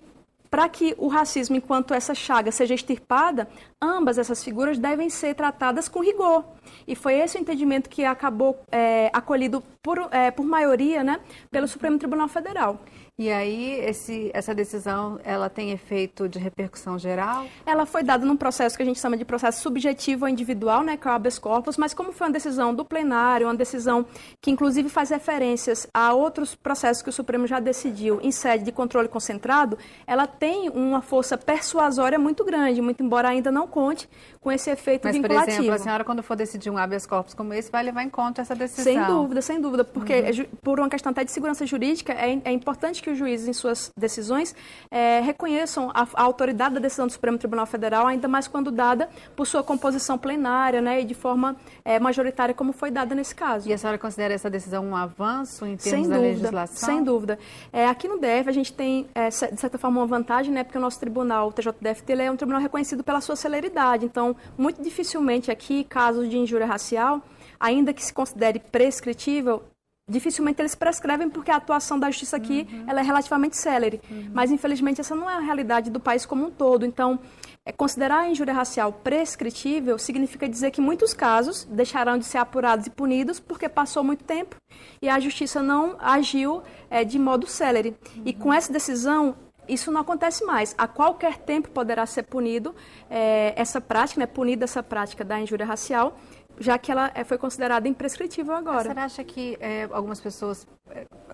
para 0.51 0.67
que 0.67 0.93
o 0.97 1.07
racismo, 1.07 1.55
enquanto 1.55 1.93
essa 1.93 2.13
chaga, 2.13 2.51
seja 2.51 2.73
extirpada, 2.73 3.47
ambas 3.81 4.17
essas 4.17 4.43
figuras 4.43 4.77
devem 4.77 5.09
ser 5.09 5.33
tratadas 5.33 5.87
com 5.87 6.01
rigor. 6.01 6.43
E 6.85 6.93
foi 6.93 7.13
esse 7.13 7.37
o 7.37 7.39
entendimento 7.39 7.89
que 7.89 8.03
acabou 8.03 8.59
é, 8.69 9.09
acolhido 9.13 9.63
por, 9.81 10.09
é, 10.11 10.29
por 10.29 10.45
maioria 10.45 11.05
né, 11.05 11.21
pelo 11.49 11.69
Supremo 11.69 11.97
Tribunal 11.97 12.27
Federal. 12.27 12.81
E 13.19 13.29
aí, 13.29 13.73
esse, 13.81 14.31
essa 14.33 14.55
decisão, 14.55 15.19
ela 15.23 15.49
tem 15.49 15.71
efeito 15.71 16.29
de 16.29 16.39
repercussão 16.39 16.97
geral? 16.97 17.45
Ela 17.65 17.85
foi 17.85 18.03
dada 18.03 18.25
num 18.25 18.37
processo 18.37 18.75
que 18.75 18.81
a 18.81 18.85
gente 18.85 18.99
chama 18.99 19.17
de 19.17 19.25
processo 19.25 19.61
subjetivo 19.61 20.25
ou 20.25 20.29
individual, 20.29 20.81
né, 20.81 20.97
que 20.97 21.07
é 21.07 21.11
o 21.11 21.13
habeas 21.13 21.37
corpus, 21.37 21.77
mas 21.77 21.93
como 21.93 22.13
foi 22.13 22.27
uma 22.27 22.33
decisão 22.33 22.73
do 22.73 22.85
plenário, 22.85 23.45
uma 23.45 23.53
decisão 23.53 24.05
que 24.41 24.49
inclusive 24.49 24.89
faz 24.89 25.09
referências 25.09 25.87
a 25.93 26.13
outros 26.13 26.55
processos 26.55 27.03
que 27.03 27.09
o 27.09 27.13
Supremo 27.13 27.45
já 27.45 27.59
decidiu 27.59 28.19
em 28.23 28.31
sede 28.31 28.63
de 28.63 28.71
controle 28.71 29.07
concentrado, 29.07 29.77
ela 30.07 30.25
tem 30.25 30.69
uma 30.69 31.01
força 31.01 31.37
persuasória 31.37 32.17
muito 32.17 32.43
grande, 32.45 32.81
muito 32.81 33.03
embora 33.03 33.29
ainda 33.29 33.51
não 33.51 33.67
conte 33.67 34.09
com 34.41 34.51
esse 34.51 34.71
efeito 34.71 35.03
mas, 35.05 35.15
vinculativo. 35.15 35.45
Mas, 35.45 35.55
por 35.55 35.61
exemplo, 35.61 35.75
a 35.75 35.77
senhora, 35.77 36.03
quando 36.03 36.23
for 36.23 36.35
decidir 36.35 36.71
um 36.71 36.77
habeas 36.77 37.05
corpus 37.05 37.35
como 37.35 37.53
esse, 37.53 37.71
vai 37.71 37.83
levar 37.83 38.01
em 38.01 38.09
conta 38.09 38.41
essa 38.41 38.55
decisão? 38.55 38.83
Sem 38.83 39.05
dúvida, 39.05 39.41
sem 39.41 39.61
dúvida, 39.61 39.83
porque 39.83 40.13
uhum. 40.15 40.45
por 40.63 40.79
uma 40.79 40.89
questão 40.89 41.11
até 41.11 41.23
de 41.23 41.31
segurança 41.31 41.63
jurídica, 41.63 42.11
é, 42.13 42.41
é 42.43 42.51
importante 42.51 43.03
que 43.03 43.11
os 43.11 43.17
juízes, 43.17 43.47
em 43.47 43.53
suas 43.53 43.91
decisões, 43.95 44.55
é, 44.89 45.19
reconheçam 45.19 45.91
a, 45.93 46.07
a, 46.15 46.23
autoridade 46.23 46.73
da 46.73 46.81
decisão 46.81 47.05
do 47.05 47.13
Supremo 47.13 47.37
Tribunal 47.37 47.67
Federal, 47.67 48.07
ainda 48.07 48.27
mais 48.27 48.47
quando 48.47 48.71
dada 48.71 49.09
por 49.35 49.45
sua 49.45 49.63
composição 49.63 50.17
plenária 50.17 50.81
né, 50.81 51.01
e 51.01 51.05
de 51.05 51.13
forma 51.13 51.55
é, 51.85 51.99
majoritária, 51.99 52.55
como 52.55 52.73
foi 52.73 52.89
dada 52.89 53.13
nesse 53.13 53.35
caso. 53.35 53.69
E 53.69 53.73
a 53.73 53.77
senhora 53.77 53.99
considera 53.99 54.33
essa 54.33 54.49
decisão 54.49 54.83
um 54.83 54.95
avanço 54.95 55.67
em 55.67 55.77
termos 55.77 55.83
sem 55.83 56.09
da 56.09 56.15
dúvida, 56.15 56.33
legislação? 56.33 56.89
Sem 56.89 57.03
dúvida. 57.03 57.37
É, 57.71 57.87
aqui 57.87 58.07
no 58.07 58.17
DF, 58.17 58.49
a 58.49 58.51
gente 58.51 58.73
tem, 58.73 59.07
é, 59.13 59.29
de 59.29 59.35
certa 59.35 59.77
forma, 59.77 59.99
uma 59.99 60.07
vantagem, 60.07 60.51
né, 60.51 60.63
porque 60.63 60.79
o 60.79 60.81
nosso 60.81 60.99
tribunal, 60.99 61.49
o 61.49 61.51
TJDFT, 61.51 62.11
ele 62.11 62.23
é 62.23 62.31
um 62.31 62.35
tribunal 62.35 62.59
reconhecido 62.59 63.03
pela 63.03 63.21
sua 63.21 63.35
celeridade. 63.35 64.03
Então, 64.03 64.30
muito 64.57 64.81
dificilmente 64.81 65.51
aqui, 65.51 65.83
casos 65.83 66.29
de 66.29 66.37
injúria 66.37 66.65
racial, 66.65 67.21
ainda 67.59 67.93
que 67.93 68.03
se 68.03 68.13
considere 68.13 68.59
prescritível, 68.59 69.63
dificilmente 70.11 70.61
eles 70.61 70.75
prescrevem 70.75 71.29
porque 71.29 71.51
a 71.51 71.55
atuação 71.55 71.97
da 71.97 72.09
justiça 72.11 72.35
aqui 72.35 72.67
uhum. 72.71 72.85
ela 72.87 72.99
é 72.99 73.03
relativamente 73.03 73.55
célere. 73.57 74.01
Uhum. 74.09 74.29
Mas, 74.33 74.51
infelizmente, 74.51 74.99
essa 74.99 75.15
não 75.15 75.29
é 75.29 75.35
a 75.35 75.39
realidade 75.39 75.89
do 75.89 75.99
país 75.99 76.25
como 76.25 76.45
um 76.45 76.51
todo. 76.51 76.85
Então, 76.85 77.19
é, 77.65 77.71
considerar 77.71 78.21
a 78.21 78.29
injúria 78.29 78.53
racial 78.53 78.91
prescritível 78.91 79.97
significa 79.97 80.49
dizer 80.49 80.71
que 80.71 80.81
muitos 80.81 81.13
casos 81.13 81.65
deixarão 81.65 82.17
de 82.17 82.25
ser 82.25 82.39
apurados 82.39 82.87
e 82.87 82.89
punidos 82.89 83.39
porque 83.39 83.69
passou 83.69 84.03
muito 84.03 84.23
tempo 84.23 84.55
e 85.01 85.07
a 85.07 85.19
justiça 85.19 85.61
não 85.61 85.95
agiu 85.99 86.63
é, 86.89 87.03
de 87.03 87.19
modo 87.19 87.47
célere. 87.47 87.95
Uhum. 88.15 88.23
E 88.25 88.33
com 88.33 88.51
essa 88.51 88.73
decisão, 88.73 89.35
isso 89.73 89.91
não 89.91 90.01
acontece 90.01 90.43
mais. 90.45 90.75
A 90.77 90.87
qualquer 90.87 91.37
tempo 91.37 91.69
poderá 91.69 92.05
ser 92.05 92.23
punido 92.23 92.75
é, 93.09 93.53
essa 93.55 93.79
prática, 93.79 94.19
né, 94.19 94.25
punida 94.25 94.65
essa 94.65 94.83
prática 94.83 95.23
da 95.23 95.39
injúria 95.39 95.65
racial, 95.65 96.17
já 96.59 96.77
que 96.77 96.91
ela 96.91 97.11
é, 97.15 97.23
foi 97.23 97.37
considerada 97.37 97.87
imprescritível 97.87 98.53
agora. 98.53 98.93
Você 98.93 98.99
acha 98.99 99.23
que 99.23 99.57
é, 99.59 99.87
algumas 99.91 100.19
pessoas 100.19 100.67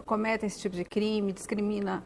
cometem 0.05 0.47
esse 0.47 0.59
tipo 0.59 0.75
de 0.75 0.85
crime, 0.85 1.33
discrimina, 1.33 2.03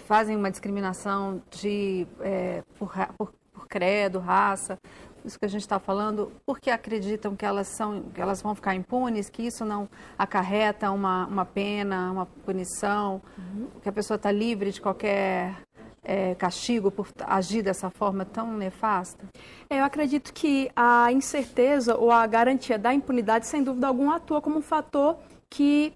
fazem 0.00 0.36
uma 0.36 0.50
discriminação 0.50 1.42
de, 1.50 2.06
é, 2.20 2.62
por, 2.78 2.92
por, 3.16 3.32
por, 3.52 3.66
credo, 3.68 4.18
raça, 4.18 4.78
isso 5.24 5.38
que 5.38 5.44
a 5.44 5.48
gente 5.48 5.62
está 5.62 5.78
falando, 5.78 6.32
porque 6.46 6.70
acreditam 6.70 7.34
que 7.34 7.44
elas, 7.44 7.68
são, 7.68 8.02
que 8.14 8.20
elas 8.20 8.40
vão 8.42 8.54
ficar 8.54 8.74
impunes, 8.74 9.28
que 9.28 9.42
isso 9.42 9.64
não 9.64 9.88
acarreta 10.16 10.90
uma, 10.90 11.26
uma 11.26 11.44
pena, 11.44 12.10
uma 12.10 12.26
punição, 12.26 13.20
uhum. 13.36 13.68
que 13.82 13.88
a 13.88 13.92
pessoa 13.92 14.16
está 14.16 14.30
livre 14.30 14.70
de 14.70 14.80
qualquer 14.80 15.54
é, 16.08 16.34
castigo 16.34 16.90
por 16.90 17.06
agir 17.26 17.62
dessa 17.62 17.90
forma 17.90 18.24
tão 18.24 18.56
nefasta? 18.56 19.26
Eu 19.68 19.84
acredito 19.84 20.32
que 20.32 20.70
a 20.74 21.12
incerteza 21.12 21.96
ou 21.96 22.10
a 22.10 22.26
garantia 22.26 22.78
da 22.78 22.94
impunidade, 22.94 23.46
sem 23.46 23.62
dúvida 23.62 23.86
alguma, 23.86 24.16
atua 24.16 24.40
como 24.40 24.58
um 24.58 24.62
fator 24.62 25.18
que 25.50 25.92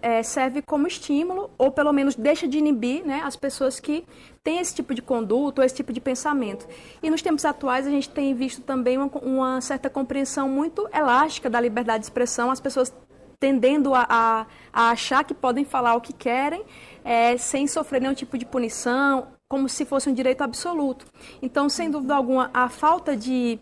é, 0.00 0.22
serve 0.22 0.62
como 0.62 0.86
estímulo, 0.86 1.50
ou 1.58 1.70
pelo 1.70 1.92
menos 1.92 2.14
deixa 2.14 2.46
de 2.46 2.58
inibir 2.58 3.04
né, 3.04 3.22
as 3.24 3.36
pessoas 3.36 3.78
que 3.78 4.04
têm 4.42 4.58
esse 4.58 4.74
tipo 4.74 4.94
de 4.94 5.02
conduta 5.02 5.60
ou 5.60 5.64
esse 5.64 5.74
tipo 5.74 5.92
de 5.92 6.00
pensamento. 6.00 6.66
E 7.02 7.10
nos 7.10 7.20
tempos 7.20 7.44
atuais 7.44 7.86
a 7.86 7.90
gente 7.90 8.08
tem 8.08 8.34
visto 8.34 8.62
também 8.62 8.98
uma, 8.98 9.06
uma 9.18 9.60
certa 9.60 9.90
compreensão 9.90 10.48
muito 10.48 10.88
elástica 10.94 11.50
da 11.50 11.60
liberdade 11.60 12.00
de 12.00 12.06
expressão, 12.06 12.50
as 12.50 12.60
pessoas 12.60 12.92
tendendo 13.38 13.94
a, 13.94 14.06
a, 14.08 14.46
a 14.72 14.90
achar 14.90 15.24
que 15.24 15.32
podem 15.32 15.64
falar 15.64 15.94
o 15.94 16.00
que 16.00 16.12
querem 16.12 16.62
é, 17.02 17.36
sem 17.38 17.66
sofrer 17.66 18.00
nenhum 18.00 18.14
tipo 18.14 18.36
de 18.36 18.44
punição, 18.44 19.28
como 19.50 19.68
se 19.68 19.84
fosse 19.84 20.08
um 20.08 20.14
direito 20.14 20.42
absoluto. 20.42 21.04
Então, 21.42 21.68
sem 21.68 21.90
dúvida 21.90 22.14
alguma, 22.14 22.52
a 22.54 22.68
falta 22.68 23.16
de 23.16 23.58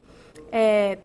é, 0.53 0.99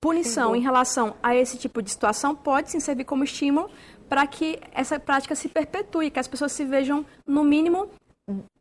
punição 0.00 0.54
em 0.54 0.60
relação 0.60 1.16
a 1.20 1.34
esse 1.34 1.58
tipo 1.58 1.82
de 1.82 1.90
situação 1.90 2.36
pode 2.36 2.70
sim 2.70 2.78
servir 2.78 3.04
como 3.04 3.24
estímulo 3.24 3.68
para 4.08 4.24
que 4.28 4.60
essa 4.70 5.00
prática 5.00 5.34
se 5.34 5.48
perpetue, 5.48 6.10
que 6.10 6.20
as 6.20 6.28
pessoas 6.28 6.52
se 6.52 6.64
vejam, 6.64 7.04
no 7.26 7.42
mínimo, 7.42 7.88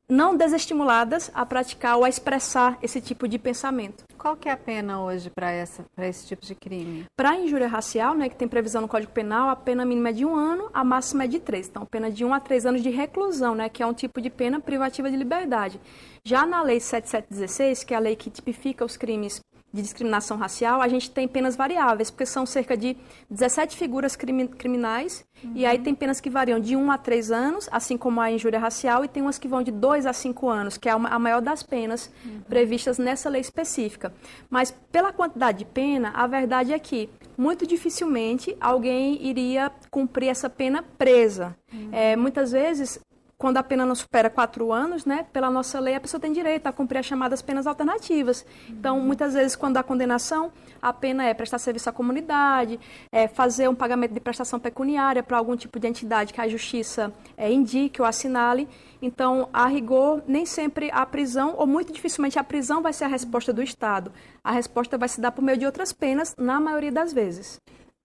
não 0.10 0.36
desestimuladas 0.36 1.32
a 1.34 1.46
praticar 1.46 1.98
ou 1.98 2.04
a 2.04 2.10
expressar 2.10 2.78
esse 2.82 3.00
tipo 3.00 3.28
de 3.28 3.40
pensamento. 3.40 4.04
Qual 4.18 4.36
que 4.36 4.48
é 4.48 4.52
a 4.52 4.58
pena 4.58 5.02
hoje 5.04 5.30
para 5.30 5.54
esse 5.98 6.28
tipo 6.28 6.46
de 6.46 6.56
crime? 6.56 7.06
Para 7.16 7.32
a 7.32 7.38
injúria 7.38 7.68
racial, 7.68 8.14
né, 8.16 8.30
que 8.30 8.36
tem 8.36 8.48
previsão 8.48 8.82
no 8.82 8.88
Código 8.88 9.12
Penal, 9.12 9.50
a 9.50 9.56
pena 9.56 9.86
mínima 9.86 10.10
é 10.10 10.14
de 10.14 10.26
um 10.26 10.36
ano, 10.36 10.70
a 10.74 10.84
máxima 10.84 11.26
é 11.26 11.28
de 11.28 11.40
três. 11.40 11.68
Então, 11.68 11.86
pena 11.86 12.12
de 12.12 12.24
um 12.24 12.34
a 12.34 12.40
três 12.40 12.66
anos 12.66 12.82
de 12.82 12.90
reclusão, 12.90 13.56
né, 13.56 13.70
que 13.70 13.84
é 13.84 13.86
um 13.86 13.94
tipo 13.94 14.22
de 14.22 14.30
pena 14.30 14.60
privativa 14.60 15.10
de 15.10 15.18
liberdade. 15.18 15.80
Já 16.24 16.46
na 16.46 16.62
Lei 16.62 16.80
7716, 16.80 17.84
que 17.84 17.94
é 17.94 17.98
a 17.98 18.00
lei 18.00 18.16
que 18.16 18.30
tipifica 18.30 18.86
os 18.86 18.96
crimes 18.96 19.42
de 19.74 19.82
discriminação 19.82 20.38
racial, 20.38 20.82
a 20.82 20.88
gente 20.88 21.10
tem 21.10 21.28
penas 21.28 21.56
variáveis, 21.56 22.12
porque 22.12 22.28
são 22.28 22.46
cerca 22.46 22.78
de 22.78 22.96
17 23.28 23.76
figuras 23.76 24.16
criminais, 24.16 25.26
uhum. 25.44 25.54
e 25.56 25.66
aí 25.66 25.80
tem 25.80 25.96
penas 25.96 26.22
que 26.22 26.30
variam 26.30 26.60
de 26.60 26.76
1 26.76 26.92
a 26.92 26.98
3 26.98 27.32
anos, 27.32 27.68
assim 27.72 27.98
como 27.98 28.22
a 28.22 28.32
injúria 28.32 28.60
racial, 28.60 29.04
e 29.04 29.08
tem 29.08 29.24
umas 29.24 29.40
que 29.40 29.48
vão 29.48 29.64
de 29.64 29.72
2 29.72 30.06
a 30.06 30.14
5 30.14 30.48
anos, 30.48 30.78
que 30.78 30.88
é 30.88 30.92
a 30.92 31.20
maior 31.20 31.42
das 31.42 31.64
penas 31.64 32.12
uhum. 32.24 32.42
previstas 32.42 33.00
nessa 33.00 33.30
lei 33.30 33.42
específica. 33.42 34.14
Mas 34.48 34.70
pela 34.92 35.12
quantidade 35.12 35.58
de 35.60 35.66
pena, 35.66 36.12
a 36.14 36.28
verdade 36.28 36.72
é 36.72 36.78
que 36.78 37.10
muito 37.36 37.66
dificilmente 37.66 38.56
alguém 38.62 39.26
iria 39.26 39.72
cumprir 39.90 40.28
essa 40.28 40.52
pena 40.52 40.84
presa. 41.00 41.56
Uhum. 41.74 41.90
É, 41.92 42.16
muitas 42.16 42.52
vezes 42.52 43.00
quando 43.38 43.58
a 43.58 43.64
pena 43.64 43.86
não 43.86 43.96
supera 43.96 44.30
quatro 44.30 44.72
anos, 44.72 45.06
né, 45.06 45.26
pela 45.34 45.50
nossa 45.50 45.80
lei, 45.80 45.96
a 45.96 46.00
pessoa 46.00 46.20
tem 46.20 46.32
direito 46.32 46.68
a 46.68 46.72
cumprir 46.72 47.00
as 47.00 47.06
chamadas 47.06 47.42
penas 47.42 47.68
alternativas. 47.68 48.46
Então, 48.70 49.00
muitas 49.00 49.34
vezes, 49.34 49.56
quando 49.56 49.78
há 49.78 49.84
condenação, 49.84 50.52
a 50.82 50.94
pena 50.94 51.26
é 51.26 51.34
prestar 51.34 51.58
serviço 51.58 51.90
à 51.90 51.94
comunidade, 51.94 52.80
é 53.12 53.28
fazer 53.28 53.68
um 53.68 53.76
pagamento 53.76 54.14
de 54.14 54.20
prestação 54.20 54.60
pecuniária 54.60 55.22
para 55.22 55.38
algum 55.38 55.56
tipo 55.56 55.80
de 55.80 55.88
entidade 55.88 56.34
que 56.34 56.40
a 56.40 56.48
justiça 56.48 57.14
é, 57.36 57.52
indique 57.52 58.02
ou 58.02 58.08
assinale. 58.08 58.68
Então, 59.02 59.50
a 59.52 59.68
rigor, 59.68 60.24
nem 60.28 60.46
sempre 60.46 60.90
a 60.92 61.06
prisão, 61.06 61.56
ou 61.58 61.68
muito 61.68 61.92
dificilmente 61.92 62.40
a 62.40 62.44
prisão 62.44 62.82
vai 62.82 62.94
ser 62.94 63.06
a 63.06 63.08
resposta 63.08 63.52
do 63.52 63.62
Estado. 63.62 64.12
A 64.44 64.52
resposta 64.52 64.98
vai 64.98 65.10
se 65.10 65.20
dar 65.20 65.32
por 65.32 65.42
meio 65.42 65.58
de 65.58 65.66
outras 65.66 65.92
penas, 65.92 66.36
na 66.38 66.60
maioria 66.60 66.92
das 66.92 67.12
vezes. 67.12 67.60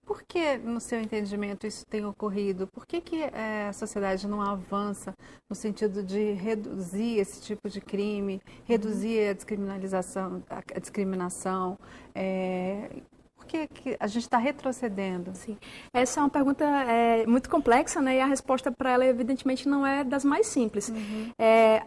Por 0.09 0.23
que, 0.23 0.57
no 0.57 0.81
seu 0.81 0.99
entendimento, 0.99 1.67
isso 1.67 1.85
tem 1.85 2.03
ocorrido? 2.07 2.67
Por 2.67 2.87
que, 2.87 2.99
que 2.99 3.23
é, 3.25 3.67
a 3.69 3.75
sociedade 3.75 4.27
não 4.27 4.41
avança 4.41 5.15
no 5.51 5.55
sentido 5.55 6.03
de 6.03 6.33
reduzir 6.33 7.19
esse 7.19 7.43
tipo 7.43 7.69
de 7.69 7.79
crime, 7.79 8.41
reduzir 8.65 9.29
a 9.29 9.33
descriminalização, 9.35 10.43
a 10.49 10.81
discriminação? 10.81 11.79
É, 12.15 13.03
por 13.37 13.45
que, 13.45 13.67
que 13.67 13.97
a 14.01 14.07
gente 14.07 14.23
está 14.23 14.39
retrocedendo? 14.39 15.33
Sim. 15.35 15.59
Essa 15.93 16.21
é 16.21 16.23
uma 16.23 16.31
pergunta 16.31 16.65
é, 16.65 17.27
muito 17.27 17.51
complexa, 17.51 18.01
né? 18.01 18.17
E 18.17 18.21
a 18.23 18.27
resposta 18.27 18.73
para 18.73 18.93
ela, 18.93 19.05
evidentemente, 19.05 19.69
não 19.69 19.87
é 19.87 20.03
das 20.03 20.25
mais 20.25 20.47
simples. 20.47 20.89
Uhum. 20.89 21.33
É, 21.39 21.83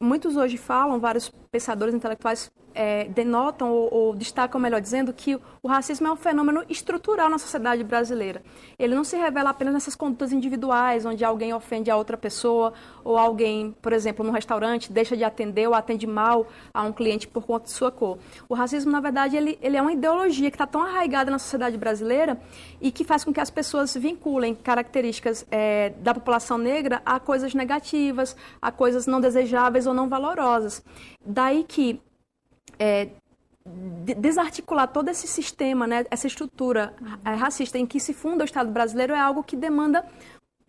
muitos 0.00 0.36
hoje 0.36 0.56
falam, 0.56 1.00
vários 1.00 1.28
pensadores 1.50 1.94
intelectuais 1.94 2.50
é, 2.78 3.06
denotam 3.08 3.72
ou, 3.72 3.92
ou, 3.92 4.14
destacam, 4.14 4.60
melhor 4.60 4.80
dizendo, 4.80 5.12
que 5.12 5.36
o 5.60 5.66
racismo 5.66 6.06
é 6.06 6.12
um 6.12 6.16
fenômeno 6.16 6.64
estrutural 6.68 7.28
na 7.28 7.36
sociedade 7.36 7.82
brasileira. 7.82 8.40
Ele 8.78 8.94
não 8.94 9.02
se 9.02 9.16
revela 9.16 9.50
apenas 9.50 9.74
nessas 9.74 9.96
condutas 9.96 10.32
individuais, 10.32 11.04
onde 11.04 11.24
alguém 11.24 11.52
ofende 11.52 11.90
a 11.90 11.96
outra 11.96 12.16
pessoa, 12.16 12.72
ou 13.02 13.18
alguém, 13.18 13.74
por 13.82 13.92
exemplo, 13.92 14.24
num 14.24 14.30
restaurante, 14.30 14.92
deixa 14.92 15.16
de 15.16 15.24
atender 15.24 15.66
ou 15.66 15.74
atende 15.74 16.06
mal 16.06 16.46
a 16.72 16.84
um 16.84 16.92
cliente 16.92 17.26
por 17.26 17.44
conta 17.44 17.64
de 17.64 17.72
sua 17.72 17.90
cor. 17.90 18.18
O 18.48 18.54
racismo, 18.54 18.92
na 18.92 19.00
verdade, 19.00 19.36
ele, 19.36 19.58
ele 19.60 19.76
é 19.76 19.82
uma 19.82 19.92
ideologia 19.92 20.48
que 20.48 20.54
está 20.54 20.66
tão 20.66 20.80
arraigada 20.80 21.32
na 21.32 21.38
sociedade 21.40 21.76
brasileira 21.76 22.40
e 22.80 22.92
que 22.92 23.02
faz 23.02 23.24
com 23.24 23.32
que 23.32 23.40
as 23.40 23.50
pessoas 23.50 23.92
vinculem 23.96 24.54
características 24.54 25.44
é, 25.50 25.90
da 25.98 26.14
população 26.14 26.56
negra 26.56 27.02
a 27.04 27.18
coisas 27.18 27.54
negativas, 27.54 28.36
a 28.62 28.70
coisas 28.70 29.04
não 29.04 29.20
desejáveis 29.20 29.87
ou 29.88 29.94
não 29.94 30.08
valorosas. 30.08 30.82
Daí 31.24 31.64
que 31.64 32.00
é, 32.78 33.08
desarticular 34.16 34.88
todo 34.88 35.08
esse 35.08 35.26
sistema, 35.26 35.86
né, 35.86 36.04
essa 36.10 36.26
estrutura 36.26 36.94
é, 37.24 37.34
racista 37.34 37.78
em 37.78 37.86
que 37.86 38.00
se 38.00 38.14
funda 38.14 38.44
o 38.44 38.46
Estado 38.46 38.70
brasileiro 38.70 39.12
é 39.12 39.20
algo 39.20 39.42
que 39.42 39.56
demanda 39.56 40.04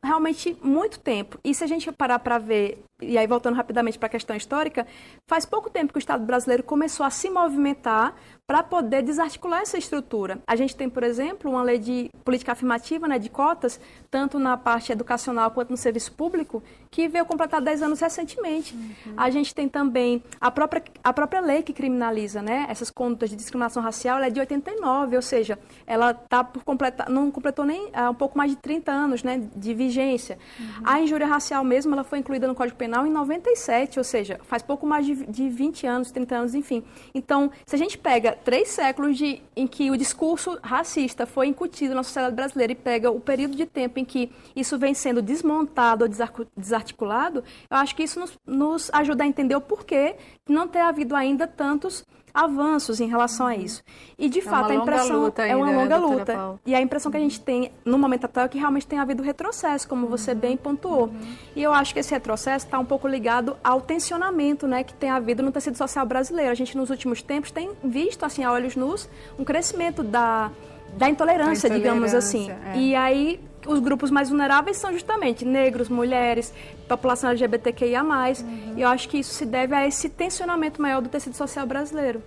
realmente 0.03 0.57
muito 0.61 0.99
tempo. 0.99 1.39
E 1.43 1.53
se 1.53 1.63
a 1.63 1.67
gente 1.67 1.91
parar 1.91 2.19
para 2.19 2.38
ver, 2.38 2.83
e 3.01 3.17
aí 3.17 3.27
voltando 3.27 3.55
rapidamente 3.55 3.97
para 3.97 4.07
a 4.07 4.09
questão 4.09 4.35
histórica, 4.35 4.85
faz 5.27 5.45
pouco 5.45 5.69
tempo 5.69 5.93
que 5.93 5.97
o 5.97 5.99
Estado 5.99 6.25
brasileiro 6.25 6.63
começou 6.63 7.05
a 7.05 7.09
se 7.09 7.29
movimentar 7.29 8.15
para 8.49 8.63
poder 8.63 9.03
desarticular 9.03 9.61
essa 9.61 9.77
estrutura. 9.77 10.39
A 10.47 10.55
gente 10.55 10.75
tem, 10.75 10.89
por 10.89 11.03
exemplo, 11.03 11.51
uma 11.51 11.61
lei 11.61 11.77
de 11.77 12.09
política 12.25 12.53
afirmativa, 12.53 13.07
né, 13.07 13.19
de 13.19 13.29
cotas, 13.29 13.79
tanto 14.09 14.39
na 14.39 14.57
parte 14.57 14.91
educacional 14.91 15.51
quanto 15.51 15.69
no 15.69 15.77
serviço 15.77 16.11
público, 16.13 16.63
que 16.89 17.07
veio 17.07 17.27
completar 17.27 17.61
10 17.61 17.83
anos 17.83 17.99
recentemente. 17.99 18.73
Uhum. 18.73 19.13
A 19.15 19.29
gente 19.29 19.53
tem 19.53 19.69
também 19.69 20.23
a 20.41 20.49
própria, 20.49 20.83
a 21.03 21.13
própria 21.13 21.41
lei 21.41 21.61
que 21.61 21.71
criminaliza 21.71 22.41
né, 22.41 22.65
essas 22.67 22.89
condutas 22.89 23.29
de 23.29 23.35
discriminação 23.35 23.83
racial, 23.83 24.17
ela 24.17 24.25
é 24.25 24.31
de 24.31 24.39
89, 24.39 25.15
ou 25.15 25.21
seja, 25.21 25.59
ela 25.85 26.15
tá 26.15 26.43
por 26.43 26.63
completar, 26.63 27.07
não 27.07 27.29
completou 27.29 27.65
nem 27.65 27.85
uh, 27.89 28.09
um 28.09 28.15
pouco 28.15 28.35
mais 28.35 28.49
de 28.49 28.57
30 28.57 28.91
anos 28.91 29.21
né, 29.21 29.47
de 29.55 29.75
vigência. 29.75 30.39
Uhum. 30.59 30.65
A 30.85 30.99
injúria 30.99 31.27
racial 31.27 31.63
mesmo, 31.63 31.93
ela 31.93 32.03
foi 32.03 32.17
incluída 32.17 32.47
no 32.47 32.55
Código 32.55 32.79
Penal 32.79 32.88
em 33.05 33.12
97, 33.12 34.00
ou 34.00 34.03
seja, 34.03 34.39
faz 34.43 34.62
pouco 34.62 34.86
mais 34.86 35.05
de, 35.05 35.25
de 35.25 35.50
20 35.50 35.88
anos, 35.88 36.12
30 36.12 36.36
anos, 36.36 36.55
enfim. 36.55 36.84
Então, 37.13 37.51
se 37.65 37.75
a 37.75 37.77
gente 37.77 37.98
pega 37.98 38.31
três 38.31 38.69
séculos 38.69 39.17
de, 39.17 39.41
em 39.55 39.67
que 39.67 39.91
o 39.91 39.98
discurso 39.98 40.58
racista 40.63 41.25
foi 41.25 41.48
incutido 41.48 41.96
na 41.96 42.03
sociedade 42.03 42.36
brasileira 42.36 42.74
e 42.74 42.75
pega 42.75 43.12
o 43.12 43.19
período 43.19 43.55
de 43.55 43.65
tempo 43.65 44.00
em 44.00 44.05
que 44.05 44.31
isso 44.55 44.77
vem 44.77 44.93
sendo 44.93 45.22
desmontado 45.22 46.05
ou 46.05 46.10
desarticulado, 46.58 47.43
eu 47.69 47.77
acho 47.77 47.96
que 47.96 48.03
isso 48.03 48.19
nos, 48.19 48.38
nos 48.46 48.89
ajuda 48.93 49.24
a 49.24 49.27
entender 49.27 49.55
o 49.55 49.62
porquê 49.62 50.15
não 50.48 50.67
ter 50.67 50.79
havido 50.79 51.15
ainda 51.15 51.48
tantos 51.48 52.05
avanços 52.33 53.00
em 53.00 53.07
relação 53.07 53.48
a 53.48 53.55
isso. 53.55 53.83
E 54.17 54.29
de 54.29 54.39
é 54.39 54.41
fato 54.41 54.71
a 54.71 54.75
impressão 54.75 55.31
é 55.38 55.55
uma 55.55 55.71
longa 55.71 55.98
luta. 55.98 56.33
Paula. 56.33 56.59
E 56.65 56.75
a 56.75 56.81
impressão 56.81 57.12
que 57.12 57.17
a 57.17 57.19
gente 57.19 57.39
tem 57.39 57.71
no 57.83 57.98
momento 57.98 58.25
atual 58.25 58.45
é 58.45 58.50
que 58.50 58.57
realmente 58.57 58.88
tem 58.88 59.00
havido 59.00 59.24
retrocesso, 59.24 59.88
como 59.88 60.07
você 60.07 60.33
bem 60.33 60.57
pontuou. 60.57 61.05
Uhum. 61.05 61.36
E 61.55 61.63
eu 61.63 61.74
acho 61.74 61.93
que 61.93 62.00
esse 62.00 62.12
retrocesso 62.12 62.65
está 62.65 62.79
um 62.79 62.86
pouco 62.86 63.07
ligado 63.07 63.57
ao 63.63 63.81
tensionamento, 63.81 64.67
né, 64.67 64.83
que 64.83 64.93
tem 64.93 65.09
havido 65.09 65.43
no 65.43 65.51
tecido 65.51 65.77
social 65.77 66.05
brasileiro. 66.05 66.51
A 66.51 66.55
gente 66.55 66.77
nos 66.77 66.89
últimos 66.89 67.21
tempos 67.21 67.51
tem 67.51 67.71
visto 67.83 68.24
assim 68.24 68.43
a 68.43 68.51
olhos 68.51 68.75
nus 68.75 69.09
um 69.38 69.43
crescimento 69.43 70.03
da 70.03 70.51
da 70.98 71.10
intolerância, 71.10 71.67
intolerância 71.67 71.69
digamos 71.69 72.13
assim. 72.13 72.51
É. 72.51 72.77
E 72.77 72.96
aí 72.96 73.39
os 73.65 73.79
grupos 73.79 74.10
mais 74.10 74.29
vulneráveis 74.29 74.77
são 74.77 74.91
justamente 74.91 75.46
negros, 75.46 75.89
mulheres, 75.89 76.53
população 76.88 77.29
LGBTQIA+. 77.29 78.03
Uhum. 78.03 78.74
E 78.77 78.81
eu 78.81 78.88
acho 78.88 79.10
que 79.10 79.19
isso 79.19 79.34
se 79.34 79.46
deve 79.46 79.75
a 79.75 79.88
esse 79.88 80.10
tensionamento 80.10 80.81
maior 80.81 81.01
do 81.01 81.10
tecido 81.10 81.36
social 81.36 81.65
brasileiro. 81.65 82.22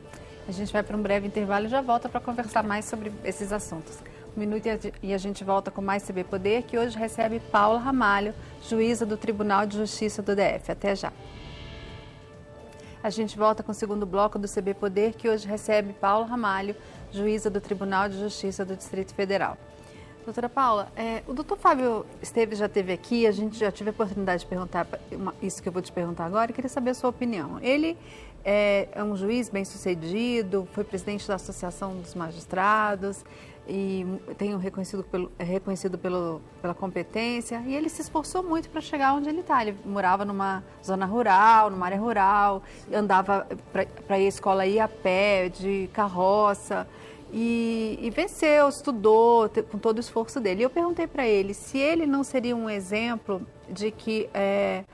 A 0.46 0.52
gente 0.52 0.72
vai 0.72 0.82
para 0.82 0.96
um 0.96 1.02
breve 1.02 1.26
intervalo 1.26 1.66
e 1.66 1.68
já 1.68 1.80
volta 1.80 2.08
para 2.08 2.20
conversar 2.20 2.62
mais 2.62 2.84
sobre 2.84 3.12
esses 3.24 3.52
assuntos. 3.52 3.98
Um 4.36 4.40
minuto 4.40 4.66
e 5.02 5.12
a 5.12 5.18
gente 5.18 5.44
volta 5.44 5.70
com 5.70 5.82
mais 5.82 6.02
CB 6.02 6.24
Poder, 6.24 6.62
que 6.62 6.78
hoje 6.78 6.96
recebe 6.98 7.40
Paula 7.52 7.78
Ramalho, 7.78 8.34
juíza 8.66 9.04
do 9.04 9.16
Tribunal 9.16 9.66
de 9.66 9.76
Justiça 9.76 10.22
do 10.22 10.34
DF. 10.34 10.72
Até 10.72 10.96
já. 10.96 11.12
A 13.02 13.10
gente 13.10 13.36
volta 13.36 13.62
com 13.62 13.72
o 13.72 13.74
segundo 13.74 14.06
bloco 14.06 14.38
do 14.38 14.48
CB 14.48 14.74
Poder, 14.74 15.14
que 15.14 15.28
hoje 15.28 15.46
recebe 15.46 15.92
Paula 15.92 16.24
Ramalho, 16.24 16.74
juíza 17.12 17.50
do 17.50 17.60
Tribunal 17.60 18.08
de 18.08 18.18
Justiça 18.18 18.64
do 18.64 18.74
Distrito 18.74 19.14
Federal. 19.14 19.56
Doutora 20.24 20.48
Paula, 20.48 20.88
é, 20.96 21.22
o 21.26 21.32
doutor 21.32 21.58
Fábio 21.58 22.06
Esteves 22.22 22.58
já 22.58 22.66
esteve 22.66 22.92
aqui, 22.92 23.26
a 23.26 23.32
gente 23.32 23.58
já 23.58 23.72
teve 23.72 23.90
a 23.90 23.92
oportunidade 23.92 24.42
de 24.42 24.46
perguntar 24.46 24.86
uma, 25.10 25.34
isso 25.42 25.60
que 25.60 25.68
eu 25.68 25.72
vou 25.72 25.82
te 25.82 25.90
perguntar 25.90 26.26
agora, 26.26 26.50
e 26.50 26.54
queria 26.54 26.68
saber 26.68 26.90
a 26.90 26.94
sua 26.94 27.10
opinião. 27.10 27.58
Ele 27.60 27.98
é, 28.44 28.88
é 28.92 29.02
um 29.02 29.16
juiz 29.16 29.48
bem 29.48 29.64
sucedido, 29.64 30.68
foi 30.72 30.84
presidente 30.84 31.26
da 31.26 31.34
Associação 31.34 31.96
dos 31.96 32.14
Magistrados, 32.14 33.24
e 33.68 34.04
um 34.54 34.56
reconhecido, 34.56 35.04
pelo, 35.04 35.30
é 35.38 35.44
reconhecido 35.44 35.96
pelo, 35.96 36.40
pela 36.60 36.74
competência 36.74 37.62
e 37.66 37.74
ele 37.74 37.88
se 37.88 38.02
esforçou 38.02 38.42
muito 38.42 38.68
para 38.68 38.80
chegar 38.80 39.14
onde 39.14 39.28
ele 39.28 39.40
está. 39.40 39.62
Ele 39.62 39.76
morava 39.84 40.24
numa 40.24 40.64
zona 40.84 41.06
rural, 41.06 41.70
numa 41.70 41.86
área 41.86 41.98
rural, 41.98 42.62
andava 42.92 43.46
para 44.06 44.18
ir 44.18 44.26
à 44.26 44.28
escola 44.28 44.66
ir 44.66 44.80
a 44.80 44.88
pé, 44.88 45.48
de 45.48 45.88
carroça 45.92 46.86
e, 47.32 47.98
e 48.02 48.10
venceu, 48.10 48.68
estudou 48.68 49.48
com 49.70 49.78
todo 49.78 49.96
o 49.96 50.00
esforço 50.00 50.40
dele. 50.40 50.60
E 50.60 50.64
eu 50.64 50.70
perguntei 50.70 51.06
para 51.06 51.26
ele 51.26 51.54
se 51.54 51.78
ele 51.78 52.06
não 52.06 52.22
seria 52.22 52.54
um 52.54 52.68
exemplo 52.68 53.46
de 53.70 53.90
que 53.90 54.28
é, 54.34 54.84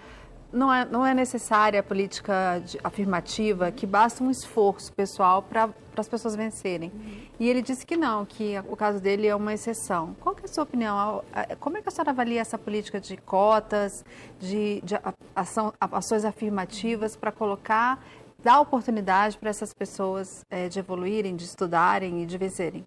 não 0.52 0.72
é, 0.72 0.84
não 0.84 1.04
é 1.04 1.14
necessária 1.14 1.80
a 1.80 1.82
política 1.82 2.62
de, 2.64 2.78
afirmativa, 2.82 3.70
que 3.70 3.86
basta 3.86 4.22
um 4.24 4.30
esforço 4.30 4.92
pessoal 4.92 5.42
para 5.42 5.70
as 5.96 6.08
pessoas 6.08 6.34
vencerem. 6.34 6.90
Uhum. 6.94 7.20
E 7.40 7.48
ele 7.48 7.62
disse 7.62 7.84
que 7.84 7.96
não, 7.96 8.24
que 8.24 8.54
o 8.68 8.76
caso 8.76 9.00
dele 9.00 9.26
é 9.26 9.34
uma 9.34 9.52
exceção. 9.52 10.16
Qual 10.20 10.34
é 10.40 10.44
a 10.44 10.48
sua 10.48 10.64
opinião? 10.64 11.22
Como 11.60 11.76
é 11.76 11.82
que 11.82 11.88
a 11.88 11.92
senhora 11.92 12.10
avalia 12.10 12.40
essa 12.40 12.58
política 12.58 13.00
de 13.00 13.16
cotas, 13.16 14.04
de, 14.40 14.80
de 14.82 14.94
ação, 15.34 15.72
ações 15.80 16.24
afirmativas 16.24 17.16
para 17.16 17.30
colocar, 17.30 18.02
dar 18.42 18.60
oportunidade 18.60 19.36
para 19.36 19.50
essas 19.50 19.74
pessoas 19.74 20.44
é, 20.50 20.68
de 20.68 20.78
evoluírem, 20.78 21.36
de 21.36 21.44
estudarem 21.44 22.22
e 22.22 22.26
de 22.26 22.38
vencerem? 22.38 22.86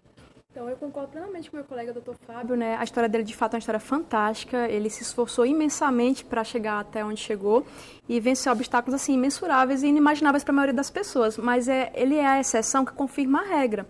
Então, 0.52 0.68
eu 0.68 0.76
concordo 0.76 1.08
plenamente 1.08 1.50
com 1.50 1.56
meu 1.56 1.64
colega, 1.64 1.94
doutor 1.94 2.14
Fábio, 2.26 2.54
né? 2.54 2.76
A 2.76 2.84
história 2.84 3.08
dele, 3.08 3.24
de 3.24 3.34
fato, 3.34 3.54
é 3.54 3.56
uma 3.56 3.60
história 3.60 3.80
fantástica. 3.80 4.68
Ele 4.68 4.90
se 4.90 5.02
esforçou 5.02 5.46
imensamente 5.46 6.22
para 6.22 6.44
chegar 6.44 6.78
até 6.78 7.02
onde 7.02 7.18
chegou 7.18 7.64
e 8.06 8.20
venceu 8.20 8.52
obstáculos, 8.52 9.00
assim, 9.00 9.14
imensuráveis 9.14 9.82
e 9.82 9.86
inimagináveis 9.86 10.44
para 10.44 10.52
a 10.52 10.56
maioria 10.56 10.74
das 10.74 10.90
pessoas. 10.90 11.38
Mas 11.38 11.68
é, 11.68 11.90
ele 11.94 12.16
é 12.16 12.26
a 12.26 12.38
exceção 12.38 12.84
que 12.84 12.92
confirma 12.92 13.40
a 13.40 13.44
regra. 13.44 13.86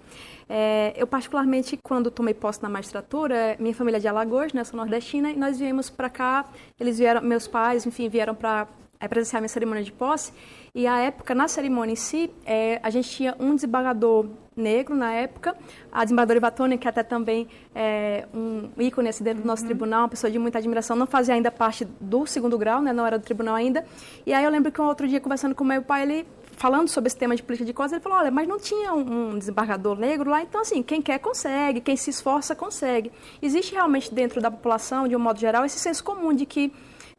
É, 0.48 0.92
eu, 0.96 1.04
particularmente, 1.04 1.76
quando 1.82 2.12
tomei 2.12 2.32
posse 2.32 2.62
na 2.62 2.68
magistratura, 2.68 3.56
minha 3.58 3.74
família 3.74 3.96
é 3.96 4.00
de 4.00 4.06
Alagoas, 4.06 4.52
né? 4.52 4.62
Sou 4.62 4.76
nordestina, 4.76 5.32
e 5.32 5.36
nós 5.36 5.58
viemos 5.58 5.90
para 5.90 6.08
cá, 6.08 6.44
eles 6.78 6.96
vieram, 6.96 7.22
meus 7.22 7.48
pais, 7.48 7.84
enfim, 7.86 8.08
vieram 8.08 8.36
para 8.36 8.68
é, 9.02 9.08
presenciar 9.08 9.42
minha 9.42 9.48
cerimônia 9.48 9.82
de 9.82 9.90
posse. 9.90 10.32
E 10.72 10.86
a 10.86 10.98
época, 11.00 11.34
na 11.34 11.48
cerimônia 11.48 11.92
em 11.92 11.96
si, 11.96 12.30
é, 12.46 12.80
a 12.82 12.88
gente 12.88 13.10
tinha 13.10 13.34
um 13.38 13.54
desembargador 13.54 14.28
negro 14.56 14.94
na 14.94 15.12
época, 15.12 15.56
a 15.90 16.04
desembargadora 16.04 16.38
Ivatone, 16.38 16.78
que 16.78 16.86
até 16.86 17.02
também 17.02 17.48
é 17.74 18.26
um 18.32 18.70
ícone 18.78 19.08
assim, 19.08 19.24
dentro 19.24 19.42
do 19.42 19.46
nosso 19.46 19.62
uhum. 19.62 19.68
tribunal, 19.68 20.02
uma 20.02 20.08
pessoa 20.08 20.30
de 20.30 20.38
muita 20.38 20.58
admiração, 20.58 20.94
não 20.94 21.06
fazia 21.06 21.34
ainda 21.34 21.50
parte 21.50 21.84
do 22.00 22.26
segundo 22.26 22.56
grau, 22.56 22.80
né, 22.80 22.92
não 22.92 23.04
era 23.04 23.18
do 23.18 23.24
tribunal 23.24 23.56
ainda. 23.56 23.84
E 24.24 24.32
aí 24.32 24.44
eu 24.44 24.50
lembro 24.50 24.70
que 24.70 24.80
um 24.80 24.86
outro 24.86 25.08
dia, 25.08 25.20
conversando 25.20 25.54
com 25.54 25.64
meu 25.64 25.82
pai, 25.82 26.02
ele 26.02 26.26
falando 26.52 26.88
sobre 26.88 27.08
esse 27.08 27.16
tema 27.16 27.34
de 27.34 27.42
política 27.42 27.66
de 27.66 27.72
cotas, 27.72 27.92
ele 27.92 28.02
falou, 28.02 28.18
olha, 28.18 28.30
mas 28.30 28.46
não 28.46 28.58
tinha 28.58 28.94
um, 28.94 29.30
um 29.30 29.38
desembargador 29.38 29.98
negro 29.98 30.30
lá, 30.30 30.42
então 30.42 30.60
assim, 30.60 30.82
quem 30.82 31.02
quer 31.02 31.18
consegue, 31.18 31.80
quem 31.80 31.96
se 31.96 32.10
esforça 32.10 32.54
consegue. 32.54 33.10
Existe 33.40 33.72
realmente 33.72 34.14
dentro 34.14 34.40
da 34.40 34.50
população, 34.50 35.08
de 35.08 35.16
um 35.16 35.18
modo 35.18 35.40
geral, 35.40 35.64
esse 35.64 35.78
senso 35.78 36.04
comum 36.04 36.32
de 36.32 36.46
que 36.46 36.72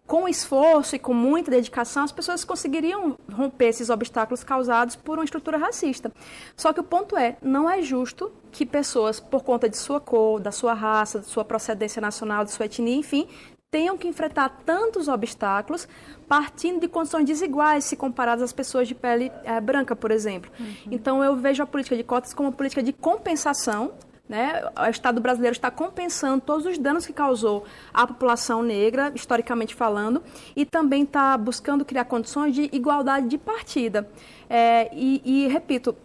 com 0.05 0.27
esforço 0.27 0.95
e 0.95 1.00
com 1.00 1.13
muita 1.13 1.50
dedicação, 1.50 2.03
as 2.03 2.12
pessoas 2.12 2.43
conseguiriam 2.43 3.17
romper 3.31 3.67
esses 3.67 3.89
obstáculos 3.89 4.43
causados 4.43 4.95
por 4.95 5.17
uma 5.17 5.24
estrutura 5.24 5.57
racista. 5.57 6.12
Só 6.57 6.74
que 6.74 6.79
o 6.79 6.83
ponto 6.83 7.17
é, 7.17 7.38
não 7.41 7.69
é 7.69 7.81
justo 7.81 8.31
que 8.51 8.65
pessoas, 8.65 9.19
por 9.19 9.43
conta 9.43 9.69
de 9.69 9.77
sua 9.77 10.01
cor, 10.01 10.39
da 10.39 10.51
sua 10.51 10.74
raça, 10.74 11.19
da 11.19 11.25
sua 11.25 11.45
procedência 11.45 12.01
nacional, 12.01 12.43
de 12.43 12.51
sua 12.51 12.65
etnia, 12.65 12.95
enfim, 12.95 13.27
tenham 13.72 13.98
que 13.98 14.07
enfrentar 14.07 14.62
tantos 14.63 15.07
obstáculos 15.07 15.88
partindo 16.27 16.81
de 16.81 16.88
condições 16.88 17.25
desiguais 17.25 17.86
se 17.86 17.95
comparadas 17.95 18.43
às 18.43 18.53
pessoas 18.53 18.88
de 18.88 18.93
pele 18.93 19.31
é, 19.43 19.60
branca, 19.60 19.95
por 19.95 20.12
exemplo. 20.12 20.51
Uhum. 20.60 20.75
Então, 20.91 21.24
eu 21.24 21.36
vejo 21.36 21.63
a 21.63 21.65
política 21.65 21.95
de 21.95 22.03
cotas 22.03 22.33
como 22.36 22.50
uma 22.50 22.55
política 22.55 22.83
de 22.83 22.93
compensação 22.93 23.93
né? 24.27 24.63
O 24.77 24.89
Estado 24.89 25.20
brasileiro 25.20 25.53
está 25.53 25.70
compensando 25.70 26.42
todos 26.42 26.65
os 26.65 26.77
danos 26.77 27.06
que 27.06 27.13
causou 27.13 27.65
à 27.94 28.08
população 28.08 28.63
negra, 28.63 29.12
historicamente 29.13 29.75
falando, 29.75 30.24
e 30.56 30.65
também 30.65 31.03
está 31.03 31.38
buscando 31.38 31.84
criar 31.84 32.06
condições 32.06 32.55
de 32.55 32.70
igualdade 32.72 33.27
de 33.27 33.38
partida. 33.38 34.09
É, 34.50 34.90
e, 34.94 35.22
e, 35.25 35.48
repito, 35.48 35.96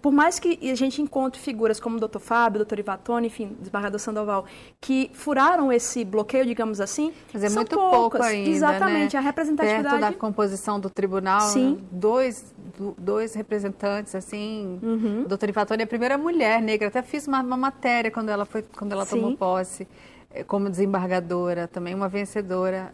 por 0.00 0.12
mais 0.12 0.38
que 0.38 0.58
a 0.70 0.74
gente 0.74 1.02
encontre 1.02 1.40
figuras 1.40 1.78
como 1.78 1.96
o 1.96 2.08
Dr. 2.08 2.18
Fábio, 2.18 2.62
o 2.62 2.64
Dr. 2.64 2.78
Ivatone, 2.80 3.26
enfim, 3.26 3.56
desembargador 3.58 4.00
Sandoval, 4.00 4.46
que 4.80 5.10
furaram 5.12 5.72
esse 5.72 6.04
bloqueio, 6.04 6.46
digamos 6.46 6.80
assim, 6.80 7.12
Mas 7.32 7.44
é 7.44 7.48
são 7.48 7.56
muito 7.56 7.76
poucas. 7.76 7.98
pouco 7.98 8.22
ainda, 8.22 8.50
Exatamente, 8.50 9.14
né? 9.14 9.18
a 9.18 9.22
representatividade... 9.22 9.82
Dentro 9.82 10.00
da 10.00 10.12
composição 10.12 10.80
do 10.80 10.88
tribunal, 10.88 11.40
Sim. 11.40 11.78
dois, 11.90 12.54
dois 12.96 13.34
representantes, 13.34 14.14
assim, 14.14 14.78
uhum. 14.82 15.24
doutora 15.28 15.50
Ivatone 15.50 15.82
é 15.82 15.84
a 15.84 15.88
primeira 15.88 16.16
mulher 16.16 16.62
negra, 16.62 16.88
até 16.88 17.02
fiz 17.02 17.26
uma, 17.26 17.42
uma 17.42 17.56
matéria 17.56 18.10
quando 18.10 18.30
ela, 18.30 18.44
foi, 18.44 18.62
quando 18.62 18.92
ela 18.92 19.04
tomou 19.04 19.36
posse. 19.36 19.86
É, 20.32 20.44
como 20.44 20.70
desembargadora, 20.70 21.66
também 21.66 21.92
uma 21.92 22.08
vencedora. 22.08 22.88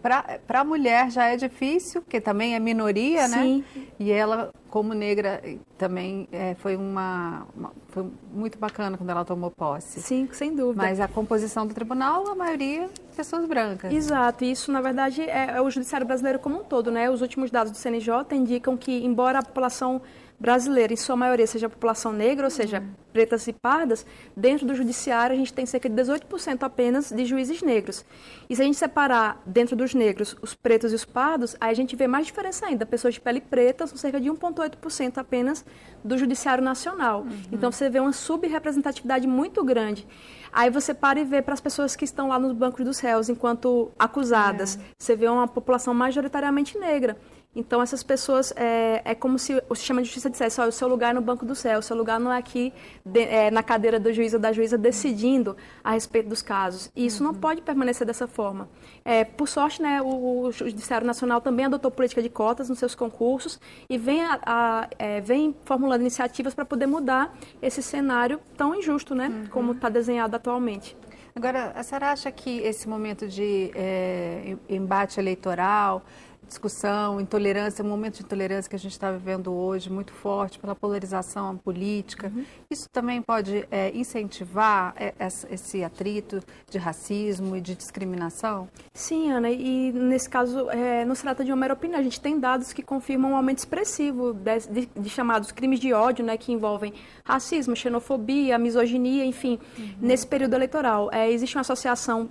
Para 0.00 0.60
a 0.60 0.64
mulher 0.64 1.10
já 1.10 1.24
é 1.26 1.36
difícil, 1.36 2.00
porque 2.00 2.20
também 2.20 2.54
é 2.54 2.60
minoria, 2.60 3.26
né? 3.26 3.42
Sim. 3.42 3.64
né? 3.74 3.82
E 3.98 4.12
ela, 4.12 4.52
como 4.76 4.92
negra, 4.92 5.42
também 5.78 6.28
é, 6.30 6.54
foi 6.56 6.76
uma, 6.76 7.46
uma, 7.56 7.72
foi 7.88 8.04
muito 8.30 8.58
bacana 8.58 8.98
quando 8.98 9.08
ela 9.08 9.24
tomou 9.24 9.50
posse. 9.50 10.02
Sim, 10.02 10.28
sem 10.32 10.54
dúvida. 10.54 10.82
Mas 10.82 11.00
a 11.00 11.08
composição 11.08 11.66
do 11.66 11.72
tribunal, 11.72 12.28
a 12.28 12.34
maioria 12.34 12.90
pessoas 13.16 13.46
brancas. 13.46 13.90
Exato, 13.90 14.44
isso 14.44 14.70
na 14.70 14.82
verdade 14.82 15.22
é, 15.22 15.52
é 15.56 15.62
o 15.62 15.70
judiciário 15.70 16.06
brasileiro 16.06 16.38
como 16.38 16.60
um 16.60 16.62
todo, 16.62 16.90
né? 16.90 17.08
Os 17.08 17.22
últimos 17.22 17.50
dados 17.50 17.72
do 17.72 17.78
CNJ 17.78 18.12
indicam 18.32 18.76
que, 18.76 19.02
embora 19.02 19.38
a 19.38 19.42
população 19.42 20.02
brasileira, 20.38 20.92
em 20.92 20.96
sua 20.96 21.16
maioria, 21.16 21.46
seja 21.46 21.66
a 21.66 21.70
população 21.70 22.12
negra, 22.12 22.46
ou 22.46 22.50
seja, 22.50 22.80
uhum. 22.80 22.90
pretas 23.12 23.46
e 23.46 23.52
pardas, 23.52 24.04
dentro 24.36 24.66
do 24.66 24.74
judiciário 24.74 25.34
a 25.34 25.38
gente 25.38 25.52
tem 25.52 25.64
cerca 25.64 25.88
de 25.88 25.94
18% 25.94 26.62
apenas 26.62 27.10
de 27.10 27.24
juízes 27.24 27.62
negros. 27.62 28.04
E 28.48 28.54
se 28.54 28.62
a 28.62 28.64
gente 28.64 28.76
separar 28.76 29.42
dentro 29.46 29.74
dos 29.74 29.94
negros 29.94 30.36
os 30.42 30.54
pretos 30.54 30.92
e 30.92 30.94
os 30.94 31.04
pardos, 31.04 31.56
aí 31.60 31.70
a 31.70 31.74
gente 31.74 31.96
vê 31.96 32.06
mais 32.06 32.26
diferença 32.26 32.66
ainda. 32.66 32.84
Pessoas 32.84 33.14
de 33.14 33.20
pele 33.20 33.40
preta 33.40 33.86
são 33.86 33.96
cerca 33.96 34.20
de 34.20 34.30
1,8% 34.30 35.18
apenas 35.18 35.64
do 36.04 36.16
judiciário 36.18 36.62
nacional. 36.62 37.22
Uhum. 37.22 37.40
Então 37.50 37.72
você 37.72 37.88
vê 37.88 37.98
uma 37.98 38.12
subrepresentatividade 38.12 39.26
muito 39.26 39.64
grande. 39.64 40.06
Aí 40.52 40.70
você 40.70 40.94
para 40.94 41.20
e 41.20 41.24
vê 41.24 41.42
para 41.42 41.52
as 41.52 41.60
pessoas 41.60 41.94
que 41.94 42.04
estão 42.04 42.28
lá 42.28 42.38
nos 42.38 42.52
bancos 42.54 42.84
dos 42.84 42.98
réus 42.98 43.28
enquanto 43.28 43.90
acusadas. 43.98 44.76
É. 44.76 44.80
Você 44.98 45.14
vê 45.14 45.28
uma 45.28 45.46
população 45.46 45.92
majoritariamente 45.92 46.78
negra. 46.78 47.16
Então, 47.56 47.80
essas 47.80 48.02
pessoas, 48.02 48.52
é, 48.54 49.00
é 49.02 49.14
como 49.14 49.38
se 49.38 49.62
o 49.66 49.74
sistema 49.74 50.02
de 50.02 50.08
justiça 50.08 50.28
dissesse, 50.28 50.60
olha, 50.60 50.68
o 50.68 50.72
seu 50.72 50.86
lugar 50.86 51.12
é 51.12 51.14
no 51.14 51.22
banco 51.22 51.46
do 51.46 51.54
céu, 51.54 51.78
o 51.78 51.82
seu 51.82 51.96
lugar 51.96 52.20
não 52.20 52.30
é 52.30 52.36
aqui 52.36 52.70
de, 53.02 53.20
é, 53.20 53.50
na 53.50 53.62
cadeira 53.62 53.98
do 53.98 54.12
juiz 54.12 54.34
ou 54.34 54.38
da 54.38 54.52
juíza 54.52 54.76
decidindo 54.76 55.56
a 55.82 55.92
respeito 55.92 56.28
dos 56.28 56.42
casos. 56.42 56.92
E 56.94 57.06
isso 57.06 57.24
uhum. 57.24 57.32
não 57.32 57.40
pode 57.40 57.62
permanecer 57.62 58.06
dessa 58.06 58.26
forma. 58.26 58.68
É, 59.02 59.24
por 59.24 59.48
sorte, 59.48 59.80
né, 59.80 60.02
o, 60.02 60.42
o, 60.42 60.52
Judiciário 60.52 61.06
Nacional 61.06 61.40
também 61.40 61.64
adotou 61.64 61.90
política 61.90 62.20
de 62.22 62.28
cotas 62.28 62.68
nos 62.68 62.78
seus 62.78 62.94
concursos 62.94 63.58
e 63.88 63.96
vem, 63.96 64.22
a, 64.22 64.38
a, 64.44 64.88
é, 64.98 65.22
vem 65.22 65.56
formulando 65.64 66.02
iniciativas 66.02 66.52
para 66.52 66.66
poder 66.66 66.86
mudar 66.86 67.34
esse 67.62 67.82
cenário 67.82 68.38
tão 68.54 68.74
injusto, 68.74 69.14
né, 69.14 69.28
uhum. 69.28 69.46
como 69.46 69.72
está 69.72 69.88
desenhado 69.88 70.36
atualmente. 70.36 70.94
Agora, 71.36 71.72
a 71.76 71.82
senhora 71.82 72.12
acha 72.12 72.32
que 72.32 72.60
esse 72.60 72.88
momento 72.88 73.28
de 73.28 73.70
é, 73.74 74.56
embate 74.70 75.20
eleitoral 75.20 76.02
discussão, 76.46 77.20
intolerância, 77.20 77.84
o 77.84 77.86
momento 77.86 78.18
de 78.18 78.24
intolerância 78.24 78.68
que 78.68 78.76
a 78.76 78.78
gente 78.78 78.92
está 78.92 79.10
vivendo 79.10 79.52
hoje, 79.52 79.90
muito 79.90 80.12
forte 80.12 80.58
pela 80.58 80.74
polarização 80.74 81.56
política. 81.56 82.32
Uhum. 82.34 82.44
Isso 82.70 82.88
também 82.90 83.20
pode 83.20 83.66
é, 83.70 83.90
incentivar 83.94 84.94
é, 84.96 85.14
esse 85.50 85.82
atrito 85.82 86.40
de 86.70 86.78
racismo 86.78 87.56
e 87.56 87.60
de 87.60 87.74
discriminação? 87.74 88.68
Sim, 88.94 89.30
Ana, 89.30 89.50
e 89.50 89.92
nesse 89.92 90.28
caso 90.28 90.70
é, 90.70 91.04
não 91.04 91.14
se 91.14 91.22
trata 91.22 91.44
de 91.44 91.50
uma 91.50 91.56
mera 91.56 91.74
opinião. 91.74 92.00
A 92.00 92.02
gente 92.02 92.20
tem 92.20 92.38
dados 92.38 92.72
que 92.72 92.82
confirmam 92.82 93.32
um 93.32 93.36
aumento 93.36 93.58
expressivo 93.58 94.32
de, 94.32 94.58
de, 94.60 94.88
de 94.96 95.10
chamados 95.10 95.52
crimes 95.52 95.80
de 95.80 95.92
ódio, 95.92 96.24
né, 96.24 96.36
que 96.36 96.52
envolvem 96.52 96.92
racismo, 97.24 97.74
xenofobia, 97.74 98.58
misoginia, 98.58 99.24
enfim, 99.24 99.58
uhum. 99.78 99.94
nesse 100.00 100.26
período 100.26 100.54
eleitoral. 100.54 101.10
É, 101.12 101.30
existe 101.30 101.56
uma 101.56 101.62
associação 101.62 102.28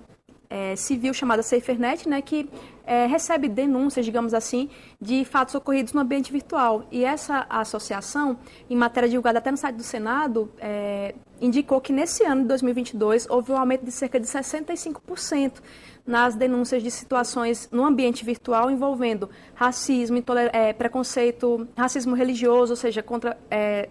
é, 0.48 0.76
civil 0.76 1.12
chamada 1.12 1.42
SaferNet, 1.42 2.08
né, 2.08 2.22
que 2.22 2.48
é, 2.86 3.06
recebe 3.06 3.48
denúncias, 3.48 4.04
digamos 4.04 4.32
assim, 4.32 4.70
de 5.00 5.24
fatos 5.24 5.54
ocorridos 5.54 5.92
no 5.92 6.00
ambiente 6.00 6.30
virtual. 6.32 6.86
E 6.90 7.04
essa 7.04 7.46
associação, 7.48 8.38
em 8.70 8.76
matéria 8.76 9.08
divulgada 9.08 9.38
até 9.38 9.50
no 9.50 9.56
site 9.56 9.76
do 9.76 9.82
Senado, 9.82 10.52
é, 10.58 11.14
indicou 11.40 11.80
que 11.80 11.92
nesse 11.92 12.24
ano 12.24 12.42
de 12.42 12.48
2022 12.48 13.26
houve 13.28 13.52
um 13.52 13.56
aumento 13.56 13.84
de 13.84 13.90
cerca 13.92 14.20
de 14.20 14.26
65% 14.26 15.60
nas 16.06 16.36
denúncias 16.36 16.82
de 16.82 16.90
situações 16.90 17.68
no 17.72 17.84
ambiente 17.84 18.24
virtual 18.24 18.70
envolvendo 18.70 19.28
racismo, 19.54 20.22
é, 20.52 20.72
preconceito, 20.72 21.66
racismo 21.76 22.14
religioso, 22.14 22.72
ou 22.72 22.76
seja, 22.76 23.02
contra 23.02 23.36
é, 23.50 23.88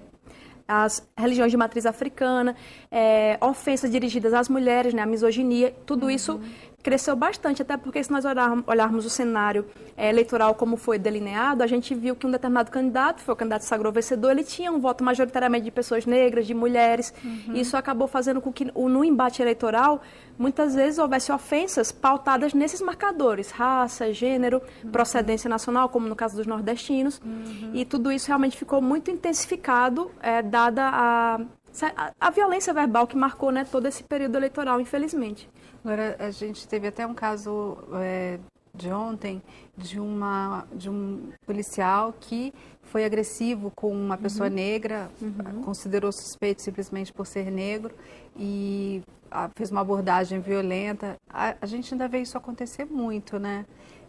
as 0.68 1.08
religiões 1.18 1.52
de 1.52 1.58
matriz 1.58 1.86
africana, 1.86 2.56
é, 2.92 3.38
ofensas 3.42 3.92
dirigidas 3.92 4.34
às 4.34 4.50
mulheres, 4.50 4.94
né, 4.94 5.02
a 5.02 5.06
misoginia, 5.06 5.74
tudo 5.86 6.06
uhum. 6.06 6.12
isso 6.12 6.42
cresceu 6.86 7.16
bastante, 7.16 7.64
até 7.64 7.76
porque 7.76 8.04
se 8.04 8.12
nós 8.12 8.24
olharmos 8.68 9.08
o 9.08 9.10
cenário 9.10 9.66
é, 9.98 10.08
eleitoral 10.08 10.54
como 10.54 10.78
foi 10.78 11.00
delineado, 11.00 11.64
a 11.64 11.68
gente 11.68 11.96
viu 11.96 12.16
que 12.16 12.28
um 12.28 12.30
determinado 12.30 12.70
candidato, 12.70 13.22
foi 13.22 13.34
o 13.34 13.36
candidato 13.36 13.64
sagrou 13.64 13.92
vencedor, 13.92 14.30
ele 14.30 14.44
tinha 14.44 14.72
um 14.72 14.80
voto 14.80 15.04
majoritariamente 15.04 15.64
de 15.64 15.72
pessoas 15.72 16.06
negras, 16.06 16.46
de 16.46 16.54
mulheres, 16.54 17.12
uhum. 17.24 17.56
e 17.56 17.62
isso 17.62 17.76
acabou 17.76 18.08
fazendo 18.08 18.40
com 18.40 18.54
que 18.54 18.66
no 18.66 19.04
embate 19.04 19.42
eleitoral 19.42 20.00
muitas 20.38 20.76
vezes 20.76 21.00
houvesse 21.00 21.32
ofensas 21.32 21.92
pautadas 21.92 22.54
nesses 22.54 22.82
marcadores, 22.82 23.50
raça, 23.50 24.14
gênero, 24.14 24.62
uhum. 24.84 24.92
procedência 24.92 25.50
nacional, 25.50 25.90
como 25.90 26.08
no 26.08 26.16
caso 26.16 26.36
dos 26.36 26.46
nordestinos, 26.46 27.20
uhum. 27.26 27.72
e 27.74 27.84
tudo 27.84 28.12
isso 28.12 28.28
realmente 28.28 28.56
ficou 28.56 28.80
muito 28.80 29.10
intensificado, 29.10 30.12
é, 30.22 30.44
dada 30.44 30.84
a, 30.84 31.42
a, 31.82 32.12
a, 32.20 32.30
violência 32.30 32.72
verbal 32.72 33.08
que 33.08 33.18
marcou 33.18 33.52
né, 33.52 33.66
todo 33.72 33.88
esse 33.88 34.04
período 34.04 34.36
eleitoral, 34.36 34.80
infelizmente. 34.80 35.50
Agora, 35.86 36.16
a 36.18 36.32
gente 36.32 36.68
teve 36.68 36.88
até 36.88 37.06
um 37.06 37.14
caso 37.14 37.78
é, 37.94 38.40
de 38.74 38.92
ontem 38.92 39.40
de, 39.78 40.00
uma, 40.00 40.66
de 40.74 40.90
um 40.90 41.30
policial 41.46 42.12
que 42.20 42.52
foi 42.82 43.06
agressivo 43.06 43.72
com 43.76 43.92
uma 43.92 44.18
pessoa 44.18 44.50
uhum. 44.50 44.56
negra, 44.56 45.12
uhum. 45.22 45.62
considerou 45.62 46.12
suspeito 46.12 46.64
simplesmente 46.64 47.14
por 47.14 47.28
ser 47.28 47.52
negro 47.52 47.94
e 48.36 49.04
a, 49.30 49.48
fez 49.56 49.70
uma 49.70 49.82
abordagem 49.82 50.40
violenta. 50.40 51.18
A, 51.30 51.56
a, 51.62 51.66
gente 51.68 51.94
ainda 51.94 52.08
vê 52.08 52.18
isso 52.18 52.36
acontecer 52.36 52.86
muito, 52.86 53.38
né? 53.38 53.64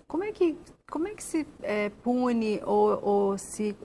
Como 0.08 0.24
é 0.24 0.32
que, 0.32 0.56
como 0.90 1.08
é 1.08 1.14
que 1.14 1.22
se 1.22 1.46
é, 1.62 1.90
pune 2.02 2.58
ou, 2.64 3.04
ou 3.04 3.38
se 3.38 3.76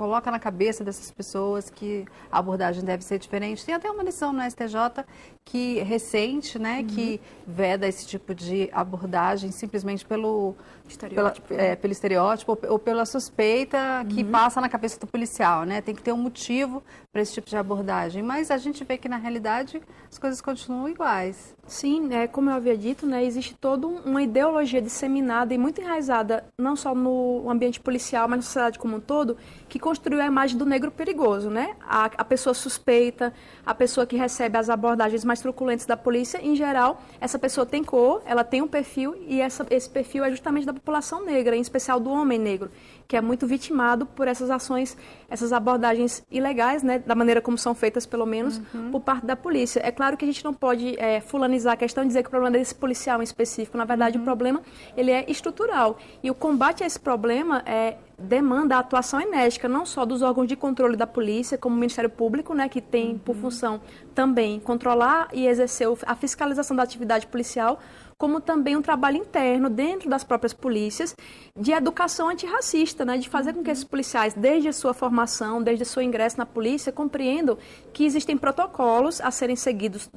coloca 0.00 0.30
na 0.30 0.38
cabeça 0.38 0.82
dessas 0.82 1.10
pessoas 1.10 1.68
que 1.68 2.06
a 2.32 2.38
abordagem 2.38 2.82
deve 2.82 3.04
ser 3.04 3.18
diferente. 3.18 3.66
Tem 3.66 3.74
até 3.74 3.90
uma 3.90 4.02
lição 4.02 4.32
no 4.32 4.40
STJ 4.50 5.04
que 5.44 5.80
recente, 5.80 6.58
né, 6.58 6.78
uhum. 6.78 6.86
que 6.86 7.20
veda 7.46 7.86
esse 7.86 8.06
tipo 8.06 8.34
de 8.34 8.70
abordagem 8.72 9.50
simplesmente 9.50 10.06
pelo 10.06 10.54
estereótipo, 10.90 11.48
pela, 11.48 11.62
é, 11.62 11.76
pelo 11.76 11.92
estereótipo 11.92 12.52
ou, 12.52 12.72
ou, 12.72 12.78
pela 12.78 13.04
suspeita 13.06 14.00
uhum. 14.02 14.08
que 14.08 14.24
passa 14.24 14.60
na 14.60 14.68
cabeça 14.68 14.98
do 14.98 15.06
policial, 15.06 15.64
né? 15.64 15.80
Tem 15.80 15.94
que 15.94 16.02
ter 16.02 16.12
um 16.12 16.16
motivo 16.16 16.82
para 17.12 17.22
esse 17.22 17.34
tipo 17.34 17.48
de 17.48 17.56
abordagem. 17.56 18.22
Mas 18.22 18.50
a 18.50 18.56
gente 18.56 18.84
vê 18.84 18.96
que 18.96 19.08
na 19.08 19.16
realidade 19.16 19.80
as 20.10 20.18
coisas 20.18 20.40
continuam 20.40 20.88
iguais. 20.88 21.54
Sim, 21.66 22.12
é, 22.12 22.26
como 22.26 22.50
eu 22.50 22.54
havia 22.54 22.76
dito, 22.76 23.06
né, 23.06 23.24
existe 23.24 23.54
toda 23.54 23.86
uma 23.86 24.20
ideologia 24.20 24.82
disseminada 24.82 25.54
e 25.54 25.58
muito 25.58 25.80
enraizada, 25.80 26.44
não 26.58 26.74
só 26.74 26.96
no 26.96 27.48
ambiente 27.48 27.78
policial, 27.78 28.26
mas 28.28 28.38
na 28.38 28.42
sociedade 28.42 28.78
como 28.78 28.96
um 28.96 29.00
todo, 29.00 29.36
que 29.68 29.78
construiu 29.78 30.20
a 30.20 30.26
imagem 30.26 30.58
do 30.58 30.66
negro 30.66 30.90
perigoso, 30.90 31.48
né? 31.48 31.76
A, 31.80 32.06
a 32.06 32.24
pessoa 32.24 32.54
suspeita, 32.54 33.32
a 33.64 33.72
pessoa 33.72 34.04
que 34.04 34.16
recebe 34.16 34.58
as 34.58 34.68
abordagens 34.68 35.24
mais 35.24 35.40
truculentes 35.40 35.86
da 35.86 35.96
polícia, 35.96 36.44
em 36.44 36.56
geral, 36.56 37.00
essa 37.20 37.38
pessoa 37.38 37.64
tem 37.64 37.84
cor, 37.84 38.20
ela 38.24 38.42
tem 38.42 38.60
um 38.62 38.68
perfil 38.68 39.14
e 39.28 39.40
essa, 39.40 39.64
esse 39.70 39.88
perfil 39.88 40.24
é 40.24 40.30
justamente 40.30 40.66
da 40.66 40.72
população 40.80 41.24
negra, 41.24 41.56
em 41.56 41.60
especial 41.60 42.00
do 42.00 42.10
homem 42.10 42.38
negro 42.38 42.70
que 43.10 43.16
é 43.16 43.20
muito 43.20 43.44
vitimado 43.44 44.06
por 44.06 44.28
essas 44.28 44.52
ações, 44.52 44.96
essas 45.28 45.52
abordagens 45.52 46.24
ilegais, 46.30 46.80
né, 46.84 47.00
da 47.00 47.12
maneira 47.12 47.40
como 47.40 47.58
são 47.58 47.74
feitas, 47.74 48.06
pelo 48.06 48.24
menos, 48.24 48.62
uhum. 48.72 48.92
por 48.92 49.00
parte 49.00 49.26
da 49.26 49.34
polícia. 49.34 49.80
É 49.84 49.90
claro 49.90 50.16
que 50.16 50.24
a 50.24 50.28
gente 50.28 50.44
não 50.44 50.54
pode 50.54 50.96
é, 50.96 51.20
fulanizar 51.20 51.72
a 51.72 51.76
questão 51.76 52.04
e 52.04 52.06
dizer 52.06 52.22
que 52.22 52.28
o 52.28 52.30
problema 52.30 52.54
é 52.56 52.60
desse 52.60 52.76
policial 52.76 53.18
em 53.20 53.24
específico. 53.24 53.76
Na 53.76 53.84
verdade, 53.84 54.16
uhum. 54.16 54.22
o 54.22 54.24
problema 54.24 54.62
ele 54.96 55.10
é 55.10 55.28
estrutural. 55.28 55.98
E 56.22 56.30
o 56.30 56.34
combate 56.36 56.84
a 56.84 56.86
esse 56.86 57.00
problema 57.00 57.64
é, 57.66 57.96
demanda 58.16 58.76
a 58.76 58.78
atuação 58.78 59.20
enérgica, 59.20 59.68
não 59.68 59.84
só 59.84 60.06
dos 60.06 60.22
órgãos 60.22 60.46
de 60.46 60.54
controle 60.54 60.96
da 60.96 61.06
polícia, 61.06 61.58
como 61.58 61.74
o 61.74 61.78
Ministério 61.80 62.10
Público, 62.10 62.54
né, 62.54 62.68
que 62.68 62.80
tem 62.80 63.14
uhum. 63.14 63.18
por 63.18 63.34
função 63.34 63.80
também 64.14 64.60
controlar 64.60 65.26
e 65.32 65.48
exercer 65.48 65.88
a 66.06 66.14
fiscalização 66.14 66.76
da 66.76 66.84
atividade 66.84 67.26
policial, 67.26 67.80
como 68.20 68.38
também 68.38 68.76
um 68.76 68.82
trabalho 68.82 69.16
interno 69.16 69.70
dentro 69.70 70.10
das 70.10 70.22
próprias 70.22 70.52
polícias 70.52 71.16
de 71.58 71.72
educação 71.72 72.28
antirracista, 72.28 73.02
né, 73.02 73.16
de 73.16 73.30
fazer 73.30 73.54
com 73.54 73.64
que 73.64 73.70
esses 73.70 73.82
policiais, 73.82 74.34
desde 74.34 74.68
a 74.68 74.74
sua 74.74 74.92
formação, 74.92 75.62
desde 75.62 75.84
o 75.84 75.86
seu 75.86 76.02
ingresso 76.02 76.36
na 76.36 76.44
polícia, 76.44 76.92
compreendam 76.92 77.56
que 77.94 78.04
existem 78.04 78.36
protocolos 78.36 79.22
a 79.22 79.30
serem 79.30 79.56
seguidos 79.56 80.10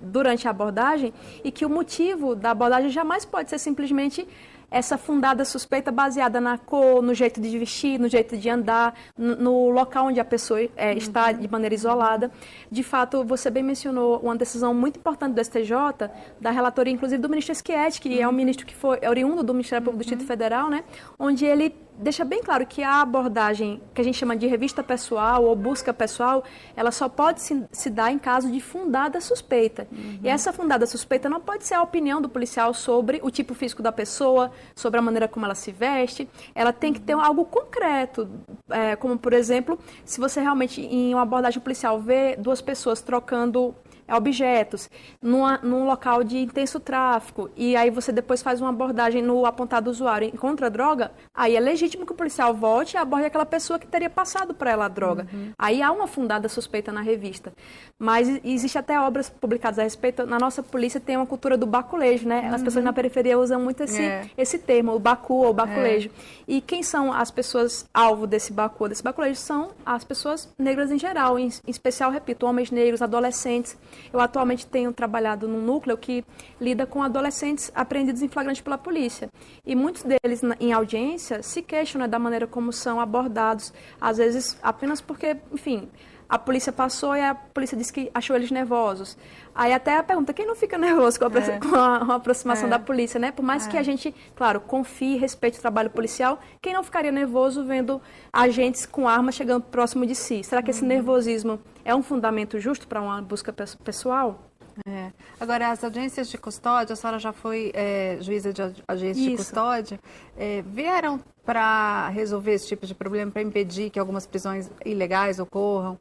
durante 0.00 0.48
a 0.48 0.50
abordagem 0.52 1.12
e 1.44 1.52
que 1.52 1.66
o 1.66 1.68
motivo 1.68 2.34
da 2.34 2.52
abordagem 2.52 2.88
jamais 2.88 3.26
pode 3.26 3.50
ser 3.50 3.58
simplesmente 3.58 4.26
essa 4.70 4.96
fundada 4.96 5.44
suspeita 5.44 5.90
baseada 5.90 6.40
na 6.40 6.56
cor, 6.56 7.02
no 7.02 7.12
jeito 7.14 7.40
de 7.40 7.58
vestir, 7.58 7.98
no 7.98 8.08
jeito 8.08 8.36
de 8.36 8.48
andar, 8.48 8.94
no, 9.16 9.36
no 9.36 9.70
local 9.70 10.06
onde 10.06 10.20
a 10.20 10.24
pessoa 10.24 10.60
é, 10.76 10.94
está 10.94 11.32
de 11.32 11.48
maneira 11.48 11.74
isolada. 11.74 12.30
De 12.70 12.82
fato, 12.82 13.24
você 13.24 13.50
bem 13.50 13.62
mencionou 13.62 14.20
uma 14.20 14.36
decisão 14.36 14.72
muito 14.72 14.98
importante 14.98 15.34
do 15.34 15.44
STJ, 15.44 16.10
da 16.40 16.50
relatoria, 16.50 16.92
inclusive, 16.92 17.20
do 17.20 17.28
ministro 17.28 17.54
Schietti, 17.54 18.00
que 18.00 18.20
é 18.20 18.28
um 18.28 18.32
ministro 18.32 18.64
que 18.66 18.74
foi 18.74 19.00
oriundo 19.06 19.42
do 19.42 19.52
Ministério 19.52 19.84
Público 19.84 19.98
do 19.98 20.06
Distrito 20.06 20.26
Federal, 20.26 20.70
né, 20.70 20.84
onde 21.18 21.44
ele 21.44 21.74
deixa 22.00 22.24
bem 22.24 22.42
claro 22.42 22.66
que 22.66 22.82
a 22.82 23.00
abordagem 23.02 23.80
que 23.94 24.00
a 24.00 24.04
gente 24.04 24.18
chama 24.18 24.36
de 24.36 24.46
revista 24.46 24.82
pessoal 24.82 25.44
ou 25.44 25.54
busca 25.54 25.92
pessoal, 25.92 26.42
ela 26.74 26.90
só 26.90 27.08
pode 27.08 27.40
se, 27.40 27.64
se 27.70 27.90
dar 27.90 28.10
em 28.10 28.18
caso 28.18 28.50
de 28.50 28.60
fundada 28.60 29.20
suspeita. 29.20 29.86
Uhum. 29.92 30.18
E 30.22 30.28
essa 30.28 30.52
fundada 30.52 30.86
suspeita 30.86 31.28
não 31.28 31.40
pode 31.40 31.64
ser 31.64 31.74
a 31.74 31.82
opinião 31.82 32.20
do 32.20 32.28
policial 32.28 32.72
sobre 32.72 33.20
o 33.22 33.30
tipo 33.30 33.54
físico 33.54 33.82
da 33.82 33.92
pessoa, 33.92 34.50
sobre 34.74 34.98
a 34.98 35.02
maneira 35.02 35.28
como 35.28 35.44
ela 35.44 35.54
se 35.54 35.70
veste. 35.70 36.28
Ela 36.54 36.72
tem 36.72 36.92
que 36.92 37.00
ter 37.00 37.12
algo 37.12 37.44
concreto, 37.44 38.28
é, 38.70 38.96
como 38.96 39.18
por 39.18 39.32
exemplo, 39.32 39.78
se 40.04 40.18
você 40.18 40.40
realmente 40.40 40.80
em 40.80 41.12
uma 41.12 41.22
abordagem 41.22 41.60
policial 41.60 42.00
vê 42.00 42.36
duas 42.36 42.60
pessoas 42.60 43.00
trocando 43.00 43.74
objetos, 44.10 44.90
numa, 45.20 45.58
num 45.58 45.84
local 45.86 46.22
de 46.24 46.38
intenso 46.38 46.80
tráfico, 46.80 47.50
e 47.56 47.76
aí 47.76 47.90
você 47.90 48.12
depois 48.12 48.42
faz 48.42 48.60
uma 48.60 48.70
abordagem 48.70 49.22
no 49.22 49.46
apontado 49.46 49.90
usuário 49.90 50.26
e 50.26 50.30
encontra 50.30 50.66
a 50.66 50.70
droga, 50.70 51.12
aí 51.34 51.56
é 51.56 51.60
legítimo 51.60 52.06
que 52.06 52.12
o 52.12 52.14
policial 52.14 52.54
volte 52.54 52.94
e 52.94 52.96
aborde 52.98 53.26
aquela 53.26 53.46
pessoa 53.46 53.78
que 53.78 53.86
teria 53.86 54.10
passado 54.10 54.54
para 54.54 54.70
ela 54.70 54.84
a 54.86 54.88
droga. 54.88 55.26
Uhum. 55.32 55.52
Aí 55.58 55.82
há 55.82 55.90
uma 55.90 56.06
fundada 56.06 56.48
suspeita 56.48 56.92
na 56.92 57.00
revista. 57.00 57.52
Mas 57.98 58.40
existe 58.44 58.78
até 58.78 58.98
obras 58.98 59.28
publicadas 59.28 59.78
a 59.78 59.82
respeito. 59.82 60.24
Na 60.26 60.38
nossa 60.38 60.62
polícia 60.62 60.98
tem 60.98 61.16
uma 61.16 61.26
cultura 61.26 61.56
do 61.56 61.66
baculejo, 61.66 62.26
né? 62.26 62.48
Uhum. 62.48 62.54
As 62.54 62.62
pessoas 62.62 62.84
na 62.84 62.92
periferia 62.92 63.38
usam 63.38 63.60
muito 63.60 63.82
esse, 63.82 64.00
é. 64.00 64.30
esse 64.36 64.58
termo, 64.58 64.94
o 64.94 64.98
bacu 64.98 65.34
ou 65.34 65.52
baculejo. 65.52 66.08
É. 66.08 66.42
E 66.48 66.60
quem 66.60 66.82
são 66.82 67.12
as 67.12 67.30
pessoas 67.30 67.86
alvo 67.92 68.26
desse 68.26 68.52
bacu, 68.52 68.88
desse 68.88 69.02
baculejo? 69.02 69.38
São 69.38 69.70
as 69.84 70.02
pessoas 70.02 70.48
negras 70.58 70.90
em 70.90 70.98
geral, 70.98 71.38
em, 71.38 71.48
em 71.48 71.70
especial, 71.70 72.10
repito, 72.10 72.46
homens 72.46 72.70
negros, 72.70 73.02
adolescentes. 73.02 73.76
Eu 74.12 74.20
atualmente 74.20 74.66
tenho 74.66 74.92
trabalhado 74.92 75.46
num 75.48 75.60
núcleo 75.60 75.96
que 75.96 76.24
lida 76.60 76.86
com 76.86 77.02
adolescentes 77.02 77.70
apreendidos 77.74 78.22
em 78.22 78.28
flagrante 78.28 78.62
pela 78.62 78.78
polícia. 78.78 79.28
E 79.64 79.74
muitos 79.74 80.02
deles, 80.02 80.42
em 80.58 80.72
audiência, 80.72 81.42
se 81.42 81.62
queixam 81.62 82.00
né, 82.00 82.08
da 82.08 82.18
maneira 82.18 82.46
como 82.46 82.72
são 82.72 83.00
abordados, 83.00 83.72
às 84.00 84.18
vezes 84.18 84.58
apenas 84.62 85.00
porque, 85.00 85.36
enfim, 85.52 85.88
a 86.30 86.38
polícia 86.38 86.72
passou 86.72 87.16
e 87.16 87.20
a 87.20 87.34
polícia 87.34 87.76
disse 87.76 87.92
que 87.92 88.08
achou 88.14 88.36
eles 88.36 88.52
nervosos. 88.52 89.18
Aí 89.52 89.72
até 89.72 89.96
a 89.96 90.02
pergunta, 90.02 90.32
quem 90.32 90.46
não 90.46 90.54
fica 90.54 90.78
nervoso 90.78 91.18
com 91.18 91.26
a, 91.26 91.38
é. 91.40 91.58
com 91.58 91.74
a, 91.74 91.96
a 91.96 92.14
aproximação 92.14 92.68
é. 92.68 92.70
da 92.70 92.78
polícia, 92.78 93.18
né? 93.18 93.32
Por 93.32 93.42
mais 93.42 93.66
é. 93.66 93.70
que 93.70 93.76
a 93.76 93.82
gente, 93.82 94.14
claro, 94.36 94.60
confie 94.60 95.16
e 95.16 95.18
respeite 95.18 95.58
o 95.58 95.60
trabalho 95.60 95.90
policial, 95.90 96.38
quem 96.62 96.72
não 96.72 96.84
ficaria 96.84 97.10
nervoso 97.10 97.64
vendo 97.64 98.00
agentes 98.32 98.86
com 98.86 99.08
armas 99.08 99.34
chegando 99.34 99.64
próximo 99.64 100.06
de 100.06 100.14
si? 100.14 100.44
Será 100.44 100.62
que 100.62 100.70
esse 100.70 100.82
uhum. 100.82 100.88
nervosismo 100.88 101.58
é 101.84 101.92
um 101.94 102.02
fundamento 102.02 102.60
justo 102.60 102.86
para 102.86 103.02
uma 103.02 103.20
busca 103.20 103.52
pessoal? 103.52 104.49
É. 104.86 105.10
Agora, 105.38 105.70
as 105.70 105.82
audiências 105.82 106.28
de 106.28 106.38
custódia, 106.38 106.92
a 106.92 106.96
senhora 106.96 107.18
já 107.18 107.32
foi 107.32 107.70
é, 107.74 108.18
juíza 108.20 108.52
de 108.52 108.62
audiência 108.86 109.20
Isso. 109.20 109.30
de 109.30 109.36
custódia, 109.36 110.00
é, 110.36 110.62
vieram 110.62 111.20
para 111.44 112.08
resolver 112.08 112.52
esse 112.52 112.68
tipo 112.68 112.86
de 112.86 112.94
problema, 112.94 113.30
para 113.30 113.42
impedir 113.42 113.90
que 113.90 113.98
algumas 113.98 114.26
prisões 114.26 114.70
ilegais 114.84 115.38
ocorram, 115.38 115.98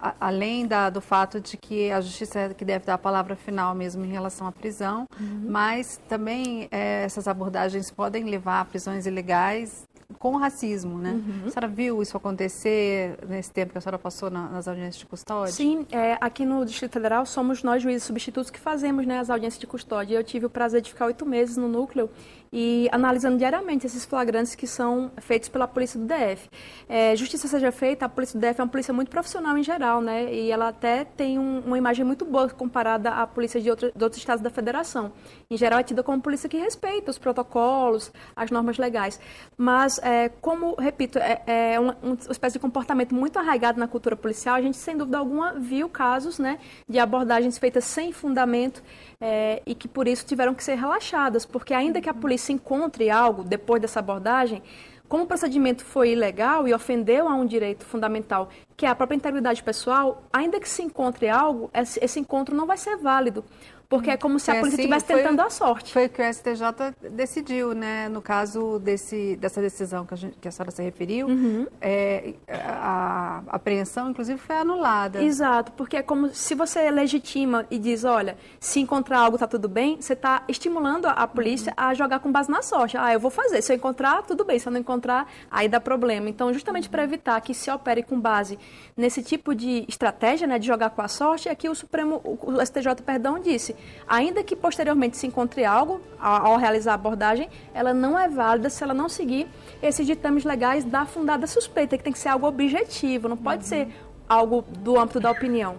a, 0.00 0.14
além 0.20 0.66
da, 0.66 0.90
do 0.90 1.00
fato 1.00 1.40
de 1.40 1.56
que 1.56 1.90
a 1.90 2.00
justiça 2.00 2.38
é 2.40 2.54
que 2.54 2.64
deve 2.64 2.84
dar 2.84 2.94
a 2.94 2.98
palavra 2.98 3.34
final 3.34 3.74
mesmo 3.74 4.04
em 4.04 4.10
relação 4.10 4.46
à 4.46 4.52
prisão, 4.52 5.06
uhum. 5.18 5.46
mas 5.48 6.00
também 6.08 6.68
é, 6.70 7.04
essas 7.04 7.26
abordagens 7.26 7.90
podem 7.90 8.24
levar 8.24 8.60
a 8.60 8.64
prisões 8.64 9.06
ilegais 9.06 9.86
com 10.18 10.36
racismo, 10.36 10.98
né? 10.98 11.12
Uhum. 11.12 11.46
A 11.46 11.50
senhora 11.50 11.68
viu 11.68 12.00
isso 12.00 12.16
acontecer 12.16 13.18
nesse 13.28 13.50
tempo 13.50 13.72
que 13.72 13.78
a 13.78 13.80
senhora 13.80 13.98
passou 13.98 14.30
na, 14.30 14.48
nas 14.48 14.68
audiências 14.68 14.96
de 14.96 15.06
custódia? 15.06 15.52
Sim, 15.52 15.86
é, 15.90 16.16
aqui 16.20 16.44
no 16.44 16.64
Distrito 16.64 16.92
Federal 16.92 17.26
somos 17.26 17.62
nós 17.62 17.82
juízes 17.82 18.04
substitutos 18.04 18.50
que 18.50 18.58
fazemos 18.58 19.06
né, 19.06 19.18
as 19.18 19.30
audiências 19.30 19.60
de 19.60 19.66
custódia. 19.66 20.16
Eu 20.16 20.24
tive 20.24 20.46
o 20.46 20.50
prazer 20.50 20.80
de 20.80 20.90
ficar 20.90 21.06
oito 21.06 21.26
meses 21.26 21.56
no 21.56 21.68
núcleo 21.68 22.08
e 22.52 22.88
analisando 22.92 23.36
diariamente 23.36 23.86
esses 23.86 24.04
flagrantes 24.04 24.54
que 24.54 24.66
são 24.66 25.10
feitos 25.18 25.48
pela 25.48 25.66
polícia 25.66 25.98
do 25.98 26.06
DF. 26.06 26.48
É, 26.88 27.14
justiça 27.16 27.48
seja 27.48 27.72
feita, 27.72 28.06
a 28.06 28.08
polícia 28.08 28.38
do 28.38 28.46
DF 28.46 28.60
é 28.60 28.64
uma 28.64 28.70
polícia 28.70 28.94
muito 28.94 29.10
profissional 29.10 29.56
em 29.58 29.62
geral, 29.62 30.00
né? 30.00 30.32
E 30.32 30.50
ela 30.50 30.68
até 30.68 31.04
tem 31.04 31.38
um, 31.38 31.60
uma 31.60 31.78
imagem 31.78 32.04
muito 32.04 32.24
boa 32.24 32.48
comparada 32.48 33.10
à 33.10 33.26
polícia 33.26 33.60
de, 33.60 33.68
outro, 33.68 33.92
de 33.94 34.04
outros 34.04 34.20
estados 34.20 34.42
da 34.42 34.50
federação. 34.50 35.12
Em 35.50 35.56
geral 35.56 35.78
é 35.80 35.82
tida 35.82 36.02
como 36.02 36.20
polícia 36.22 36.48
que 36.48 36.56
respeita 36.56 37.10
os 37.10 37.18
protocolos, 37.18 38.12
as 38.34 38.50
normas 38.50 38.78
legais. 38.78 39.20
Mas 39.56 39.98
é, 39.98 40.28
como, 40.40 40.74
repito, 40.76 41.18
é, 41.18 41.42
é 41.46 41.80
uma, 41.80 41.96
uma, 42.02 42.14
espécie 42.30 42.54
de 42.54 42.58
comportamento 42.58 43.14
muito 43.14 43.38
arraigado 43.38 43.78
na 43.78 43.88
cultura 43.88 44.16
policial, 44.16 44.54
a 44.54 44.62
gente, 44.62 44.76
sem 44.76 44.96
dúvida 44.96 45.18
alguma, 45.18 45.54
viu 45.54 45.88
casos 45.88 46.38
né, 46.38 46.58
de 46.88 46.98
abordagens 46.98 47.58
feitas 47.58 47.84
sem 47.84 48.12
fundamento 48.12 48.82
é, 49.20 49.62
e 49.66 49.74
que, 49.74 49.88
por 49.88 50.06
isso, 50.06 50.24
tiveram 50.24 50.54
que 50.54 50.62
ser 50.62 50.74
relaxadas, 50.76 51.44
porque 51.44 51.74
ainda 51.74 52.00
que 52.00 52.08
a 52.08 52.14
polícia 52.14 52.35
encontre 52.52 53.10
algo 53.10 53.42
depois 53.42 53.80
dessa 53.80 54.00
abordagem, 54.00 54.62
como 55.08 55.22
o 55.22 55.26
procedimento 55.26 55.84
foi 55.84 56.12
ilegal 56.12 56.66
e 56.66 56.74
ofendeu 56.74 57.28
a 57.28 57.34
um 57.34 57.46
direito 57.46 57.84
fundamental, 57.84 58.48
que 58.76 58.84
é 58.84 58.88
a 58.88 58.94
própria 58.94 59.16
integridade 59.16 59.62
pessoal, 59.62 60.24
ainda 60.32 60.58
que 60.58 60.68
se 60.68 60.82
encontre 60.82 61.28
algo, 61.28 61.70
esse 61.72 62.18
encontro 62.18 62.56
não 62.56 62.66
vai 62.66 62.76
ser 62.76 62.96
válido. 62.96 63.44
Porque 63.88 64.10
é 64.10 64.16
como 64.16 64.38
se 64.40 64.50
a 64.50 64.54
polícia 64.54 64.74
assim, 64.74 64.82
estivesse 64.82 65.06
tentando 65.06 65.40
a 65.40 65.50
sorte. 65.50 65.92
Foi 65.92 66.06
o 66.06 66.08
que 66.08 66.20
o 66.20 66.32
STJ 66.32 66.94
decidiu, 67.10 67.72
né? 67.72 68.08
No 68.08 68.20
caso 68.20 68.80
desse, 68.80 69.36
dessa 69.36 69.60
decisão 69.60 70.04
que 70.04 70.14
a, 70.14 70.16
gente, 70.16 70.36
que 70.38 70.48
a 70.48 70.50
senhora 70.50 70.72
se 70.72 70.82
referiu, 70.82 71.28
uhum. 71.28 71.66
é, 71.80 72.34
a, 72.48 73.42
a 73.46 73.56
apreensão, 73.56 74.10
inclusive, 74.10 74.38
foi 74.38 74.56
anulada. 74.56 75.22
Exato, 75.22 75.72
porque 75.72 75.96
é 75.96 76.02
como 76.02 76.28
se 76.30 76.54
você 76.54 76.90
legitima 76.90 77.64
e 77.70 77.78
diz, 77.78 78.04
olha, 78.04 78.36
se 78.58 78.80
encontrar 78.80 79.20
algo 79.20 79.36
está 79.36 79.46
tudo 79.46 79.68
bem, 79.68 80.00
você 80.00 80.14
está 80.14 80.42
estimulando 80.48 81.06
a, 81.06 81.12
a 81.12 81.26
polícia 81.26 81.72
uhum. 81.78 81.84
a 81.84 81.94
jogar 81.94 82.18
com 82.18 82.32
base 82.32 82.50
na 82.50 82.62
sorte. 82.62 82.96
Ah, 82.96 83.12
eu 83.12 83.20
vou 83.20 83.30
fazer. 83.30 83.62
Se 83.62 83.72
eu 83.72 83.76
encontrar, 83.76 84.22
tudo 84.22 84.44
bem. 84.44 84.58
Se 84.58 84.66
eu 84.66 84.72
não 84.72 84.80
encontrar, 84.80 85.30
aí 85.50 85.68
dá 85.68 85.80
problema. 85.80 86.28
Então, 86.28 86.52
justamente 86.52 86.86
uhum. 86.86 86.90
para 86.90 87.04
evitar 87.04 87.40
que 87.40 87.54
se 87.54 87.70
opere 87.70 88.02
com 88.02 88.18
base 88.18 88.58
nesse 88.96 89.22
tipo 89.22 89.54
de 89.54 89.84
estratégia, 89.86 90.46
né, 90.46 90.58
de 90.58 90.66
jogar 90.66 90.90
com 90.90 91.02
a 91.02 91.08
sorte, 91.08 91.48
é 91.48 91.54
que 91.54 91.68
o 91.68 91.74
Supremo, 91.74 92.20
o 92.24 92.64
STJ, 92.64 93.02
perdão, 93.04 93.38
disse 93.38 93.75
ainda 94.08 94.42
que 94.42 94.54
posteriormente 94.54 95.16
se 95.16 95.26
encontre 95.26 95.64
algo 95.64 96.00
ao, 96.18 96.56
realizar 96.56 96.92
a 96.92 96.94
abordagem, 96.94 97.48
ela 97.74 97.92
não 97.92 98.18
é 98.18 98.28
válida 98.28 98.70
se 98.70 98.82
ela 98.82 98.94
não 98.94 99.08
seguir 99.08 99.46
esses 99.82 100.06
ditames 100.06 100.44
legais 100.44 100.84
da 100.84 101.04
fundada 101.04 101.46
suspeita, 101.46 101.96
que 101.96 102.04
tem 102.04 102.12
que 102.12 102.18
ser 102.18 102.28
algo 102.28 102.46
objetivo, 102.46 103.28
não 103.28 103.36
pode 103.36 103.62
uhum. 103.64 103.68
ser 103.68 103.88
algo 104.28 104.62
do 104.62 104.98
âmbito 104.98 105.20
da 105.20 105.30
opinião. 105.30 105.76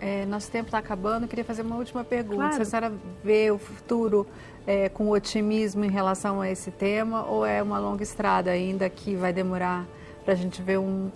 É, 0.00 0.26
nosso 0.26 0.50
tempo 0.50 0.66
está 0.66 0.78
acabando, 0.78 1.22
eu 1.22 1.28
queria 1.28 1.44
fazer 1.44 1.62
uma 1.62 1.76
última 1.76 2.04
pergunta. 2.04 2.36
Claro. 2.36 2.54
Se 2.54 2.62
a 2.62 2.64
senhora 2.64 2.92
vê 3.22 3.50
o 3.50 3.58
futuro 3.58 4.26
é, 4.66 4.88
com 4.88 5.08
otimismo 5.10 5.84
em 5.84 5.90
relação 5.90 6.40
a 6.40 6.50
esse 6.50 6.70
tema 6.70 7.24
ou 7.24 7.44
é 7.46 7.62
uma 7.62 7.78
longa 7.78 8.02
estrada 8.02 8.50
ainda 8.50 8.88
que 8.88 9.14
vai 9.14 9.32
demorar 9.32 9.86
para 10.24 10.34
a 10.34 10.36
gente 10.36 10.60
ver 10.60 10.78
um, 10.78 11.10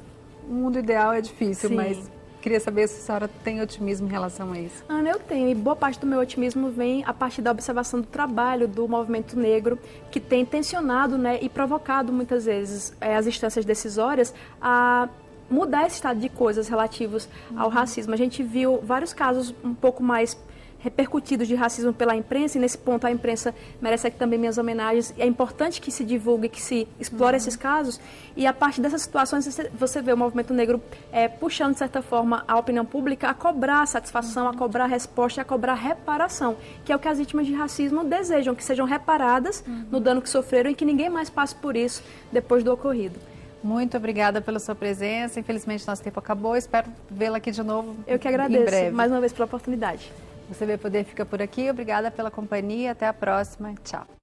um 0.49 0.55
mundo 0.55 0.79
ideal? 0.79 1.13
É 1.13 1.21
difícil, 1.21 1.69
Sim. 1.71 1.75
mas 1.75 2.11
Queria 2.40 2.61
saber 2.61 2.87
se 2.88 2.98
a 2.98 3.01
senhora 3.01 3.31
tem 3.42 3.61
otimismo 3.61 4.07
em 4.07 4.11
relação 4.11 4.53
a 4.53 4.59
isso. 4.59 4.85
Ana, 4.88 5.11
eu 5.11 5.18
tenho. 5.18 5.48
E 5.48 5.55
boa 5.55 5.74
parte 5.74 5.98
do 5.98 6.07
meu 6.07 6.20
otimismo 6.20 6.70
vem 6.70 7.05
a 7.05 7.12
partir 7.12 7.42
da 7.42 7.51
observação 7.51 8.01
do 8.01 8.07
trabalho 8.07 8.68
do 8.68 8.87
movimento 8.87 9.38
negro, 9.38 9.79
que 10.11 10.20
tem 10.20 10.44
tensionado 10.44 11.18
né, 11.18 11.38
e 11.42 11.48
provocado 11.48 12.12
muitas 12.12 12.44
vezes 12.44 12.94
é, 13.01 13.16
as 13.16 13.27
instâncias 13.27 13.64
decisórias 13.64 14.33
a 14.61 15.09
mudar 15.51 15.87
esse 15.87 15.96
estado 15.96 16.20
de 16.20 16.29
coisas 16.29 16.68
relativos 16.68 17.29
ao 17.57 17.66
uhum. 17.66 17.72
racismo. 17.72 18.14
A 18.14 18.16
gente 18.16 18.42
viu 18.42 18.81
vários 18.83 19.12
casos 19.12 19.55
um 19.64 19.74
pouco 19.74 20.03
mais 20.03 20.38
repercutidos 20.79 21.49
de 21.49 21.55
racismo 21.55 21.93
pela 21.93 22.14
imprensa, 22.14 22.59
e 22.59 22.61
nesse 22.61 22.79
ponto 22.79 23.07
a 23.07 23.11
imprensa 23.11 23.55
merece 23.81 24.07
aqui 24.07 24.17
também 24.17 24.38
minhas 24.38 24.59
homenagens. 24.59 25.12
É 25.19 25.27
importante 25.27 25.81
que 25.81 25.91
se 25.91 26.05
divulgue, 26.05 26.49
que 26.49 26.61
se 26.61 26.87
explore 27.01 27.33
uhum. 27.33 27.37
esses 27.37 27.57
casos, 27.57 28.01
e 28.37 28.47
a 28.47 28.53
partir 28.53 28.81
dessas 28.81 29.03
situações 29.03 29.49
você 29.75 30.01
vê 30.01 30.12
o 30.12 30.17
movimento 30.17 30.55
negro 30.55 30.81
é, 31.12 31.29
puxando, 31.29 31.73
de 31.73 31.79
certa 31.79 32.01
forma, 32.01 32.45
a 32.47 32.59
opinião 32.59 32.85
pública 32.85 33.29
a 33.29 33.35
cobrar 33.35 33.87
satisfação, 33.87 34.45
uhum. 34.45 34.51
a 34.51 34.55
cobrar 34.55 34.87
resposta 34.87 35.43
a 35.43 35.45
cobrar 35.45 35.75
reparação, 35.75 36.57
que 36.85 36.93
é 36.93 36.97
o 36.97 36.99
que 36.99 37.09
as 37.09 37.19
vítimas 37.19 37.47
de 37.47 37.53
racismo 37.53 38.05
desejam, 38.05 38.55
que 38.55 38.64
sejam 38.64 38.87
reparadas 38.87 39.62
uhum. 39.67 39.85
no 39.91 40.01
dano 40.01 40.23
que 40.23 40.29
sofreram 40.29 40.71
e 40.71 40.75
que 40.75 40.85
ninguém 40.85 41.09
mais 41.09 41.31
passe 41.31 41.55
por 41.55 41.77
isso 41.77 42.03
depois 42.33 42.64
do 42.64 42.73
ocorrido. 42.73 43.19
Muito 43.62 43.97
obrigada 43.97 44.41
pela 44.41 44.59
sua 44.59 44.75
presença. 44.75 45.41
Infelizmente, 45.41 45.87
nosso 45.87 46.03
tempo 46.03 46.19
acabou. 46.19 46.57
Espero 46.57 46.88
vê-la 47.11 47.38
aqui 47.38 47.51
de 47.51 47.62
novo. 47.62 47.97
Eu 48.07 48.19
que 48.19 48.29
agradeço 48.29 48.93
mais 48.93 49.11
uma 49.11 49.21
vez 49.21 49.33
pela 49.33 49.47
oportunidade. 49.47 50.12
Você 50.49 50.65
vê 50.67 50.79
poder 50.79 51.05
fica 51.05 51.25
por 51.27 51.43
aqui. 51.43 51.71
Obrigada 51.71 52.11
pela 52.11 52.31
companhia. 52.31 52.93
Até 52.93 53.07
a 53.07 53.13
próxima. 53.13 53.75
Tchau. 53.85 54.18